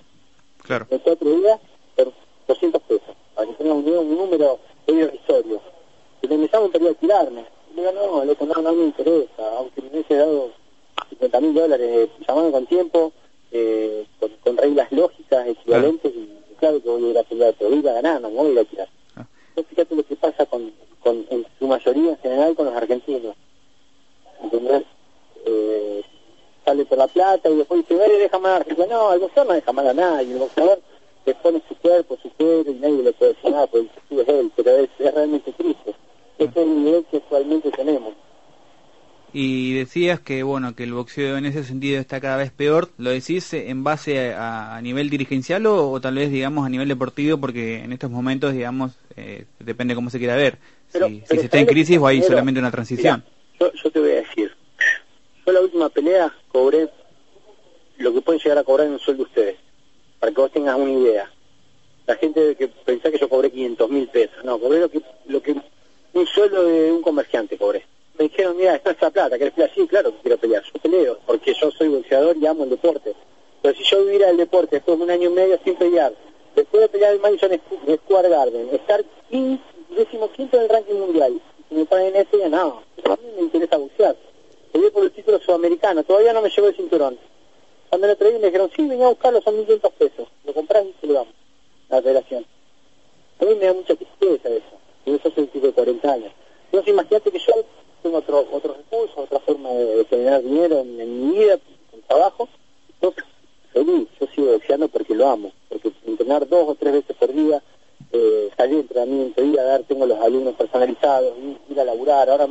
Claro. 0.62 0.86
de 0.90 0.98
cuatro 0.98 1.28
días, 1.28 1.60
por 1.94 2.12
200 2.48 2.82
pesos, 2.82 3.14
para 3.34 3.46
que 3.48 3.54
tengan 3.54 3.76
un, 3.78 3.88
un 3.88 4.16
número 4.16 4.58
irrisorio. 4.86 5.60
Y 6.22 6.28
me 6.28 6.48
llaman 6.48 6.70
para 6.70 6.84
ir 6.84 6.90
a 6.90 6.94
tirarme. 6.94 7.44
Y 7.72 7.76
digo, 7.80 7.92
no, 7.92 8.24
loco, 8.24 8.46
no, 8.46 8.62
no 8.62 8.72
me 8.72 8.84
interesa, 8.84 9.56
aunque 9.58 9.82
me 9.82 9.88
hubiese 9.88 10.14
dado 10.16 10.50
50 11.10 11.40
mil 11.40 11.54
dólares, 11.54 11.88
eh, 11.92 12.10
llamaron 12.26 12.52
con 12.52 12.66
tiempo, 12.66 13.12
eh, 13.52 14.06
con, 14.18 14.30
con 14.42 14.56
reglas 14.56 14.90
lógicas, 14.90 15.46
equivalentes, 15.46 16.12
y 16.14 16.28
claro 16.58 16.82
que 16.82 16.88
voy 16.88 17.04
a 17.04 17.10
ir 17.10 17.18
a 17.18 17.22
pelear, 17.22 17.54
pero 17.58 17.70
voy 17.70 17.86
a 17.86 17.92
ganar, 17.92 18.20
no 18.20 18.30
me 18.30 18.36
voy 18.36 18.48
a 18.48 18.52
ir 18.52 18.58
a 18.60 18.64
tirar. 18.64 18.88
Ah. 19.16 19.26
Entonces, 19.50 19.70
fíjate 19.70 19.94
lo 19.94 20.02
que 20.04 20.16
pasa 20.16 20.46
con, 20.46 20.72
con, 21.02 21.24
en 21.30 21.46
su 21.58 21.66
mayoría 21.68 22.10
en 22.10 22.18
general 22.18 22.56
con 22.56 22.66
los 22.66 22.74
argentinos. 22.74 23.36
¿Entendés? 24.42 24.82
Eh, 25.46 26.02
sale 26.66 26.84
por 26.84 26.98
la 26.98 27.06
plata 27.06 27.48
y 27.48 27.56
después 27.56 27.80
dice, 27.80 27.94
"Vale, 27.98 28.18
deja 28.18 28.38
mal 28.38 28.52
a 28.52 28.56
Argentina. 28.56 28.86
No, 28.90 29.12
el 29.14 29.20
boxeador 29.20 29.48
no 29.48 29.54
deja 29.54 29.72
mal 29.72 29.88
a 29.88 29.94
nadie. 29.94 30.32
El 30.32 30.38
boxeador 30.40 30.80
le 31.24 31.34
pone 31.36 31.62
su 31.66 31.74
cuerpo, 31.76 32.18
su 32.22 32.28
cuero 32.32 32.70
y 32.70 32.74
nadie 32.74 33.02
le 33.02 33.12
puede 33.14 33.32
decir 33.32 33.50
nada, 33.50 33.66
porque 33.68 33.88
el 34.10 34.20
es 34.20 34.28
él, 34.28 34.52
pero 34.54 34.70
es, 34.76 34.88
es 34.98 35.14
realmente 35.14 35.52
triste. 35.52 35.94
Ese 36.38 36.50
es 36.50 36.56
el 36.56 36.84
nivel 36.84 37.04
que 37.10 37.16
actualmente 37.16 37.70
tenemos. 37.70 38.12
Y 39.32 39.74
decías 39.74 40.20
que 40.20 40.42
bueno 40.44 40.74
que 40.74 40.84
el 40.84 40.94
boxeo 40.94 41.36
en 41.36 41.44
ese 41.46 41.62
sentido 41.64 42.00
está 42.00 42.20
cada 42.20 42.36
vez 42.36 42.50
peor. 42.52 42.88
¿Lo 42.96 43.10
decís 43.10 43.52
en 43.52 43.84
base 43.84 44.32
a, 44.32 44.76
a 44.76 44.80
nivel 44.80 45.10
dirigencial 45.10 45.66
o, 45.66 45.90
o 45.90 46.00
tal 46.00 46.14
vez 46.14 46.30
digamos 46.30 46.64
a 46.64 46.70
nivel 46.70 46.88
deportivo? 46.88 47.36
Porque 47.38 47.82
en 47.82 47.92
estos 47.92 48.10
momentos 48.10 48.52
digamos 48.54 48.92
eh, 49.16 49.44
depende 49.58 49.94
cómo 49.94 50.08
se 50.10 50.18
quiera 50.18 50.36
ver. 50.36 50.58
Pero- 50.92 51.08
si, 51.08 51.22
se 51.26 51.34
está 51.36 51.42
en 51.44 51.50
¿sabes 51.50 51.66
lo 51.66 51.72
crisis 51.72 51.98
o 51.98 52.06
hay 52.06 52.22
solamente 52.22 52.60
una 52.60 52.70
transición. 52.70 53.24
Yo, 53.60 53.70
yo 53.72 53.90
te 53.90 54.00
voy 54.00 54.10
a 54.10 54.14
decir, 54.16 54.45
yo 55.46 55.52
la 55.52 55.60
última 55.60 55.88
pelea 55.88 56.34
cobré 56.50 56.88
lo 57.98 58.12
que 58.12 58.20
pueden 58.20 58.40
llegar 58.40 58.58
a 58.58 58.64
cobrar 58.64 58.86
en 58.88 58.94
un 58.94 58.98
sueldo 58.98 59.22
ustedes, 59.22 59.56
para 60.20 60.32
que 60.32 60.40
vos 60.40 60.50
tengas 60.50 60.76
una 60.76 60.92
idea. 60.92 61.30
La 62.06 62.16
gente 62.16 62.54
que 62.56 62.68
pensá 62.68 63.10
que 63.10 63.18
yo 63.18 63.28
cobré 63.28 63.50
500 63.50 63.90
mil 63.90 64.08
pesos, 64.08 64.44
no, 64.44 64.58
cobré 64.58 64.80
lo 64.80 65.40
que, 65.42 65.54
un 66.14 66.26
sueldo 66.26 66.64
de 66.64 66.92
un 66.92 67.02
comerciante 67.02 67.56
cobré. 67.58 67.84
Me 68.18 68.24
dijeron, 68.24 68.56
mira, 68.56 68.74
está 68.74 68.92
esa 68.92 69.10
plata, 69.10 69.38
¿querés 69.38 69.52
pelear? 69.54 69.72
Sí, 69.74 69.86
claro 69.86 70.10
que 70.12 70.18
quiero 70.22 70.38
pelear, 70.38 70.62
yo 70.64 70.80
peleo, 70.80 71.18
porque 71.26 71.52
yo 71.54 71.70
soy 71.70 71.88
boxeador 71.88 72.36
y 72.36 72.46
amo 72.46 72.64
el 72.64 72.70
deporte. 72.70 73.14
Pero 73.62 73.74
si 73.76 73.84
yo 73.84 74.04
viviera 74.04 74.30
el 74.30 74.36
deporte 74.36 74.76
después 74.76 74.98
de 74.98 75.04
un 75.04 75.10
año 75.10 75.30
y 75.30 75.32
medio 75.32 75.58
sin 75.64 75.74
pelear, 75.76 76.12
después 76.54 76.82
de 76.82 76.88
pelear 76.88 77.12
el 77.14 77.20
Madison 77.20 77.50
Squ- 77.50 77.96
Square 77.98 78.28
Garden, 78.28 78.68
estar 78.72 79.04
15, 79.30 79.62
décimo 79.96 80.30
quinto 80.32 80.56
en 80.56 80.62
el 80.64 80.68
ranking 80.68 80.94
mundial, 80.94 81.40
si 81.68 81.74
me 81.74 81.84
ponen 81.84 82.14
en 82.14 82.16
ese, 82.26 82.48
no, 82.48 82.82
a 83.04 83.10
mí 83.16 83.22
me 83.36 83.42
interesa 83.42 83.76
boxear. 83.76 84.16
Peleé 84.72 84.90
por 84.90 85.02
el 85.04 85.10
título 85.10 85.38
sudamericano, 85.40 86.02
todavía 86.04 86.32
no 86.32 86.40
me 86.42 86.48
llevo 86.50 86.68
el 86.68 86.76
cinturón. 86.76 87.18
Traí 88.14 88.38
me 88.38 88.46
dijeron, 88.46 88.70
sí, 88.76 88.86
venía 88.86 89.06
a 89.06 89.10
buscarlo, 89.10 89.40
son 89.42 89.56
1.500 89.66 89.92
pesos. 89.92 90.28
Lo 90.44 90.54
compras 90.54 90.84
y 90.84 90.94
se 91.00 91.06
lo 91.06 91.14
damos, 91.14 91.34
la 91.88 92.02
federación. 92.02 92.46
A 93.40 93.44
mí 93.44 93.54
me 93.54 93.66
da 93.66 93.74
mucha 93.74 93.94
tristeza 93.94 94.48
eso. 94.48 94.76
Y 95.04 95.14
eso 95.14 95.30
soy 95.30 95.44
un 95.44 95.48
tipo 95.48 95.66
de 95.66 95.72
40 95.72 96.12
años. 96.12 96.32
Entonces 96.66 96.92
imagínate 96.92 97.30
que 97.30 97.38
yo 97.38 97.52
tengo 98.02 98.18
otro, 98.18 98.46
otros 98.52 98.76
recursos, 98.76 99.16
otra 99.16 99.40
forma 99.40 99.70
de, 99.70 99.96
de 99.96 100.04
generar 100.04 100.42
dinero 100.42 100.80
en, 100.80 101.28
mi 101.28 101.38
vida, 101.38 101.58
en 101.92 102.02
trabajo. 102.02 102.48
Entonces, 102.94 103.24
feliz, 103.72 104.08
yo 104.20 104.26
sigo 104.34 104.52
boxeando 104.52 104.88
porque 104.88 105.14
lo 105.14 105.28
amo. 105.28 105.52
Porque 105.68 105.92
entrenar 106.06 106.48
dos 106.48 106.68
o 106.68 106.74
tres 106.74 106.92
veces 106.92 107.16
por 107.16 107.32
día, 107.32 107.62
eh, 108.12 108.50
salir 108.56 108.80
entrenamiento, 108.80 109.42
ir 109.42 109.58
a 109.58 109.64
dar, 109.64 109.82
tengo 109.84 110.06
los 110.06 110.18
alumnos 110.20 110.54
personalizados, 110.54 111.36
ir, 111.38 111.58
ir 111.68 111.80
a 111.80 111.84
laburar. 111.84 112.30
Ahora 112.30 112.48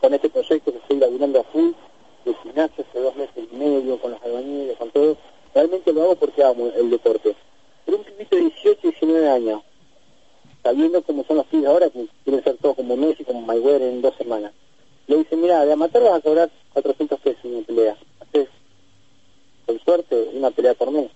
con 0.00 0.12
este 0.12 0.28
proyecto 0.28 0.72
que 0.72 0.78
estoy 0.78 0.98
laburando 0.98 1.40
a 1.40 1.44
full, 1.44 1.70
gimnasio 2.52 2.84
hace 2.88 3.00
dos 3.00 3.16
meses 3.16 3.48
y 3.50 3.56
medio, 3.56 3.98
con 3.98 4.12
los 4.12 4.22
albañiles, 4.22 4.76
con 4.76 4.90
todo, 4.90 5.16
realmente 5.54 5.92
lo 5.92 6.02
hago 6.02 6.16
porque 6.16 6.44
amo 6.44 6.70
el 6.76 6.90
deporte. 6.90 7.34
Pero 7.84 7.98
un 7.98 8.04
pibito 8.04 8.36
de 8.36 8.42
18, 8.42 8.80
19 8.82 9.28
años, 9.28 9.62
sabiendo 10.62 11.02
cómo 11.02 11.24
son 11.24 11.38
los 11.38 11.46
pibes 11.46 11.66
ahora, 11.66 11.90
que 11.90 12.06
quieren 12.24 12.44
ser 12.44 12.56
todos 12.58 12.76
como 12.76 12.96
Messi, 12.96 13.24
como 13.24 13.40
Mayweather 13.42 13.82
en 13.82 14.02
dos 14.02 14.14
semanas. 14.16 14.52
Le 15.06 15.18
dice, 15.18 15.36
mira, 15.36 15.64
de 15.64 15.72
amateur 15.72 16.02
vas 16.04 16.14
a 16.14 16.20
cobrar 16.20 16.50
400 16.72 17.20
pesos 17.20 17.44
en 17.44 17.54
una 17.56 17.66
pelea. 17.66 17.96
Haces, 18.20 18.48
con 19.66 19.80
suerte, 19.80 20.30
una 20.34 20.50
pelea 20.50 20.74
por 20.74 20.90
mes. 20.90 21.10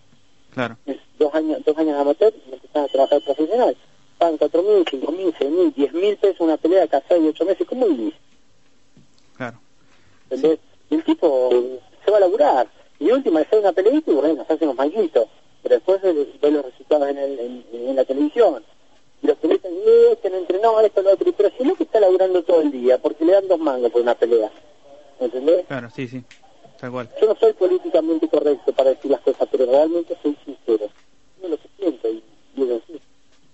Claro. 0.52 0.76
Es 0.86 0.96
dos 1.18 1.34
años, 1.34 1.62
dos 1.64 1.76
años 1.78 1.94
de 1.94 2.00
amateur 2.00 2.34
y 2.48 2.54
empezás 2.54 2.84
a 2.84 2.88
trabajar 2.88 3.22
profesional. 3.22 3.76
Pagan 4.18 4.38
4.000, 4.38 4.84
5.000, 4.84 5.34
6.000, 5.34 5.74
10.000 5.74 6.16
pesos 6.18 6.40
una 6.40 6.56
pelea 6.56 6.86
de 6.86 7.02
seis 7.06 7.22
y 7.22 7.28
8 7.28 7.44
meses. 7.44 7.66
¿Cómo 7.68 7.86
vivís? 7.86 8.14
Claro. 9.36 9.58
¿entendés? 10.30 10.58
Y 10.90 10.94
el 10.96 11.04
tipo 11.04 11.50
se 12.04 12.10
va 12.10 12.16
a 12.18 12.20
laburar. 12.20 12.68
Y 12.98 13.10
última, 13.10 13.40
le 13.40 13.46
sale 13.46 13.60
una 13.62 13.72
peleita 13.72 14.10
y 14.10 14.14
bueno, 14.14 14.44
se 14.46 14.52
hacen 14.52 14.68
unos 14.68 14.76
manguitos. 14.76 15.28
Pero 15.62 15.74
después 15.74 16.00
ve, 16.02 16.50
los 16.50 16.64
resultados 16.64 17.08
en, 17.08 17.18
el- 17.18 17.38
en, 17.40 17.64
en 17.72 17.96
la 17.96 18.04
televisión. 18.04 18.62
Y 19.22 19.26
los 19.26 19.36
que 19.38 19.48
dicen, 19.48 19.72
"Eh, 19.74 20.08
este 20.12 20.30
no 20.30 20.36
entrenó, 20.36 20.80
esto, 20.80 21.02
lo 21.02 21.12
otro. 21.12 21.32
Pero 21.32 21.50
si 21.56 21.64
no 21.64 21.74
que 21.74 21.84
está 21.84 22.00
laburando 22.00 22.42
todo 22.42 22.60
el 22.62 22.70
día, 22.70 22.98
porque 22.98 23.24
le 23.24 23.32
dan 23.32 23.48
dos 23.48 23.58
mangos 23.58 23.90
por 23.90 24.02
una 24.02 24.14
pelea. 24.14 24.50
¿Entendés? 25.18 25.66
Claro. 25.66 25.88
Sí, 25.90 26.06
sí, 26.06 26.22
tal 26.78 26.90
cual. 26.92 27.08
Yo 27.20 27.26
no 27.28 27.34
soy 27.36 27.52
políticamente 27.54 28.28
correcto 28.28 28.72
para 28.72 28.90
decir 28.90 29.10
las 29.10 29.20
cosas, 29.20 29.48
pero 29.50 29.66
realmente 29.66 30.16
soy 30.22 30.36
sincero. 30.44 30.88
Yo 31.42 31.48
lo 31.48 31.56
que 31.56 31.68
siento 31.78 32.08
y 32.08 32.22
digo 32.54 32.80
así. 32.84 33.00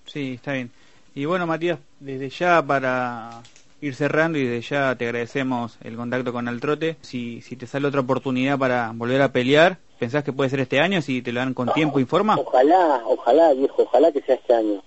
Sí, 0.06 0.32
está 0.34 0.52
bien. 0.54 0.70
Y 1.14 1.24
bueno, 1.24 1.46
Matías, 1.46 1.78
desde 2.00 2.28
ya 2.30 2.62
para 2.66 3.42
ir 3.82 3.96
cerrando 3.96 4.38
y 4.38 4.46
desde 4.46 4.76
ya 4.76 4.96
te 4.96 5.06
agradecemos 5.06 5.76
el 5.82 5.96
contacto 5.96 6.32
con 6.32 6.48
Altrote. 6.48 6.96
Si, 7.02 7.42
si 7.42 7.56
te 7.56 7.66
sale 7.66 7.88
otra 7.88 8.00
oportunidad 8.00 8.56
para 8.58 8.92
volver 8.94 9.20
a 9.20 9.32
pelear, 9.32 9.78
¿pensás 9.98 10.22
que 10.22 10.32
puede 10.32 10.50
ser 10.50 10.60
este 10.60 10.80
año 10.80 11.02
si 11.02 11.20
te 11.20 11.32
lo 11.32 11.40
dan 11.40 11.52
con 11.52 11.72
tiempo 11.72 11.98
y 11.98 12.04
forma? 12.04 12.36
Ojalá, 12.38 13.02
ojalá, 13.04 13.52
viejo, 13.52 13.82
ojalá 13.82 14.12
que 14.12 14.22
sea 14.22 14.36
este 14.36 14.54
año. 14.54 14.82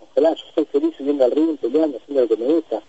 Ojalá, 0.00 0.34
yo 0.34 0.44
soy 0.52 0.64
feliz 0.66 0.94
subiendo 0.98 1.24
al 1.24 1.30
ring, 1.30 1.56
peleando, 1.58 1.98
haciendo 1.98 2.22
lo 2.22 2.28
que 2.28 2.36
me 2.36 2.52
gusta. 2.52 2.82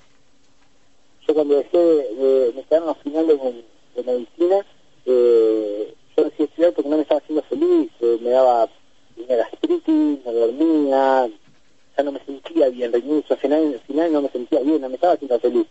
Yo 1.27 1.33
cuando 1.35 1.55
dejé 1.57 1.77
de, 1.77 2.53
me 2.55 2.63
quedaron 2.63 2.87
los 2.87 2.97
finales 2.97 3.39
de, 3.39 3.65
de 3.95 4.11
medicina, 4.11 4.65
eh, 5.05 5.93
yo 6.17 6.23
decidí 6.23 6.43
estudiar 6.43 6.73
porque 6.73 6.89
no 6.89 6.95
me 6.95 7.03
estaba 7.03 7.19
haciendo 7.19 7.43
feliz, 7.43 7.91
eh, 7.99 8.17
me 8.19 8.31
daba 8.31 8.67
una 9.15 9.35
gastritis, 9.35 10.25
no 10.25 10.31
dormía, 10.31 11.29
ya 11.95 12.03
no 12.03 12.11
me 12.11 12.19
sentía 12.25 12.69
bien, 12.69 12.91
renuncio, 12.91 13.35
al 13.35 13.41
final, 13.41 13.73
al 13.73 13.79
final 13.81 14.11
me 14.89 14.95
estaba 14.95 15.13
haciendo 15.13 15.39
feliz. 15.39 15.67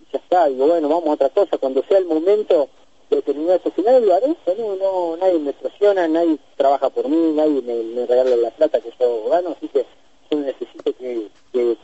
Y 0.00 0.12
ya 0.12 0.18
está, 0.18 0.48
digo, 0.48 0.66
bueno, 0.66 0.88
vamos 0.88 1.08
a 1.08 1.12
otra 1.12 1.28
cosa, 1.30 1.58
cuando 1.58 1.82
sea 1.84 1.98
el 1.98 2.06
momento 2.06 2.68
de 3.10 3.22
terminar 3.22 3.60
ese 3.60 3.70
final, 3.72 4.06
lo 4.06 4.14
haré, 4.14 4.28
no, 4.28 4.76
no, 4.76 5.16
nadie 5.16 5.38
me 5.38 5.52
presiona, 5.52 6.06
nadie 6.06 6.38
trabaja 6.56 6.90
por 6.90 7.08
mí, 7.08 7.32
nadie 7.34 7.60
me, 7.62 8.06
regala 8.06 8.36
la 8.36 8.50
plata 8.50 8.80
que 8.80 8.92
yo 8.98 9.28
gano, 9.28 9.50
así 9.50 9.68
que 9.68 9.84
yo 10.30 10.38
necesito 10.38 10.94
que, 10.96 11.28
que, 11.52 11.76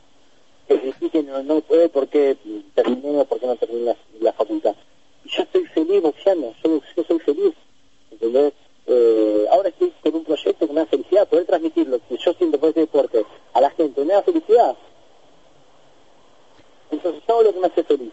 que 1.11 1.23
no, 1.23 1.43
no 1.43 1.61
puede 1.61 1.89
porque 1.89 2.37
terminé 2.75 3.21
o 3.21 3.25
porque 3.25 3.47
no 3.47 3.57
terminé 3.57 3.85
la, 3.87 3.97
la 4.21 4.33
facultad. 4.33 4.75
Yo 5.25 5.43
estoy 5.43 5.65
feliz 5.67 6.03
boxeando, 6.03 6.55
yo, 6.63 6.81
yo 6.97 7.05
soy 7.05 7.19
feliz, 7.19 7.55
¿entendés? 8.13 8.53
Eh, 8.87 9.47
ahora 9.51 9.69
estoy 9.69 9.93
con 10.01 10.15
un 10.15 10.25
proyecto 10.25 10.67
que 10.67 10.73
me 10.73 10.81
da 10.81 10.87
felicidad, 10.87 11.29
poder 11.29 11.45
transmitir 11.45 11.89
lo 11.89 11.99
que 11.99 12.17
yo 12.17 12.33
siento 12.35 12.59
por 12.59 12.69
este 12.69 12.81
deporte 12.81 13.25
a 13.53 13.61
la 13.61 13.71
gente, 13.71 14.05
me 14.05 14.13
da 14.13 14.23
felicidad. 14.23 14.77
Entonces 16.91 17.23
hago 17.29 17.43
lo 17.43 17.53
que 17.53 17.61
me 17.61 17.67
hace 17.67 17.85
feliz. 17.85 18.13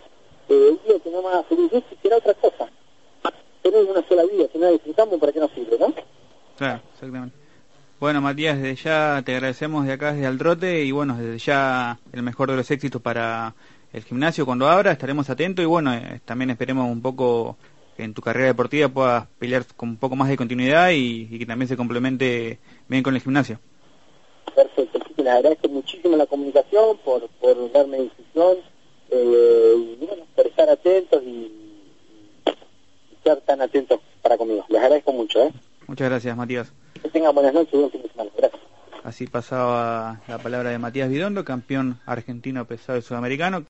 Eh, 0.50 0.78
día 0.86 1.00
que 1.00 1.10
no 1.10 1.22
me 1.22 1.30
haga 1.30 1.44
feliz, 1.44 1.72
yo 1.72 1.82
quisiera 1.82 2.18
otra 2.18 2.34
cosa. 2.36 2.70
Tener 3.62 3.86
una 3.86 4.06
sola 4.08 4.24
vida, 4.24 4.46
si 4.52 4.58
no 4.58 4.66
la 4.66 4.72
disfrutamos, 4.72 5.20
¿para 5.20 5.32
qué 5.32 5.40
nos 5.40 5.52
sirve, 5.52 5.78
no? 5.80 5.94
Claro, 6.58 6.82
exactamente. 6.94 7.36
Bueno, 8.00 8.20
Matías, 8.20 8.62
desde 8.62 8.76
ya 8.76 9.22
te 9.24 9.34
agradecemos 9.34 9.86
de 9.86 9.94
acá 9.94 10.12
desde 10.12 10.28
Altrote 10.28 10.84
y 10.84 10.92
bueno, 10.92 11.16
desde 11.16 11.38
ya 11.38 11.98
el 12.12 12.22
mejor 12.22 12.52
de 12.52 12.58
los 12.58 12.70
éxitos 12.70 13.02
para 13.02 13.56
el 13.94 14.04
gimnasio 14.04 14.46
cuando 14.46 14.68
abra, 14.68 14.92
estaremos 14.92 15.30
atentos 15.30 15.64
y 15.64 15.68
bueno, 15.68 15.94
eh, 15.94 16.20
también 16.26 16.50
esperemos 16.50 16.92
un 16.92 17.02
poco 17.02 17.56
que 17.96 18.04
en 18.04 18.14
tu 18.14 18.22
carrera 18.22 18.48
deportiva 18.48 18.90
puedas 18.90 19.28
pelear 19.40 19.64
con 19.78 19.90
un 19.90 19.98
poco 19.98 20.18
más 20.18 20.28
de 20.28 20.36
continuidad 20.36 20.90
y, 20.90 21.30
y 21.32 21.40
que 21.40 21.46
también 21.46 21.70
se 21.70 21.78
complemente 21.78 22.60
bien 22.90 23.04
con 23.04 23.16
el 23.16 23.22
gimnasio. 23.22 23.60
Perfecto, 24.54 25.00
que 25.24 25.30
les 25.30 25.34
agradezco 25.34 25.70
muchísimo 25.70 26.18
la 26.18 26.26
comunicación, 26.26 26.98
por, 27.04 27.28
por 27.40 27.72
darme 27.72 28.02
difusión, 28.02 28.58
eh, 29.10 29.96
y 30.02 30.06
bueno, 30.06 30.24
por 30.36 30.48
estar 30.48 30.70
atentos 30.70 31.24
y, 31.24 31.52
y 32.46 33.16
estar 33.16 33.38
tan 33.42 33.62
atentos 33.62 34.00
para 34.22 34.38
conmigo. 34.38 34.66
Les 34.70 34.82
agradezco 34.82 35.14
mucho, 35.14 35.44
¿eh? 35.44 35.54
Muchas 35.88 36.10
gracias, 36.10 36.36
Matías. 36.36 36.74
Que 37.02 37.10
tengan 37.10 37.34
buenas 37.34 37.54
noches 37.54 37.74
y 37.74 37.78
buen 37.78 37.92
fin 37.92 38.02
de 38.02 38.10
semana. 38.10 38.32
Gracias. 38.38 38.62
Así 39.04 39.28
pasaba 39.28 40.22
la 40.28 40.38
palabra 40.40 40.70
de 40.70 40.80
Matías 40.80 41.10
Vidondo, 41.10 41.44
campeón 41.44 42.00
argentino 42.06 42.66
pesado 42.66 43.00
y 43.00 43.02
sudamericano. 43.02 43.62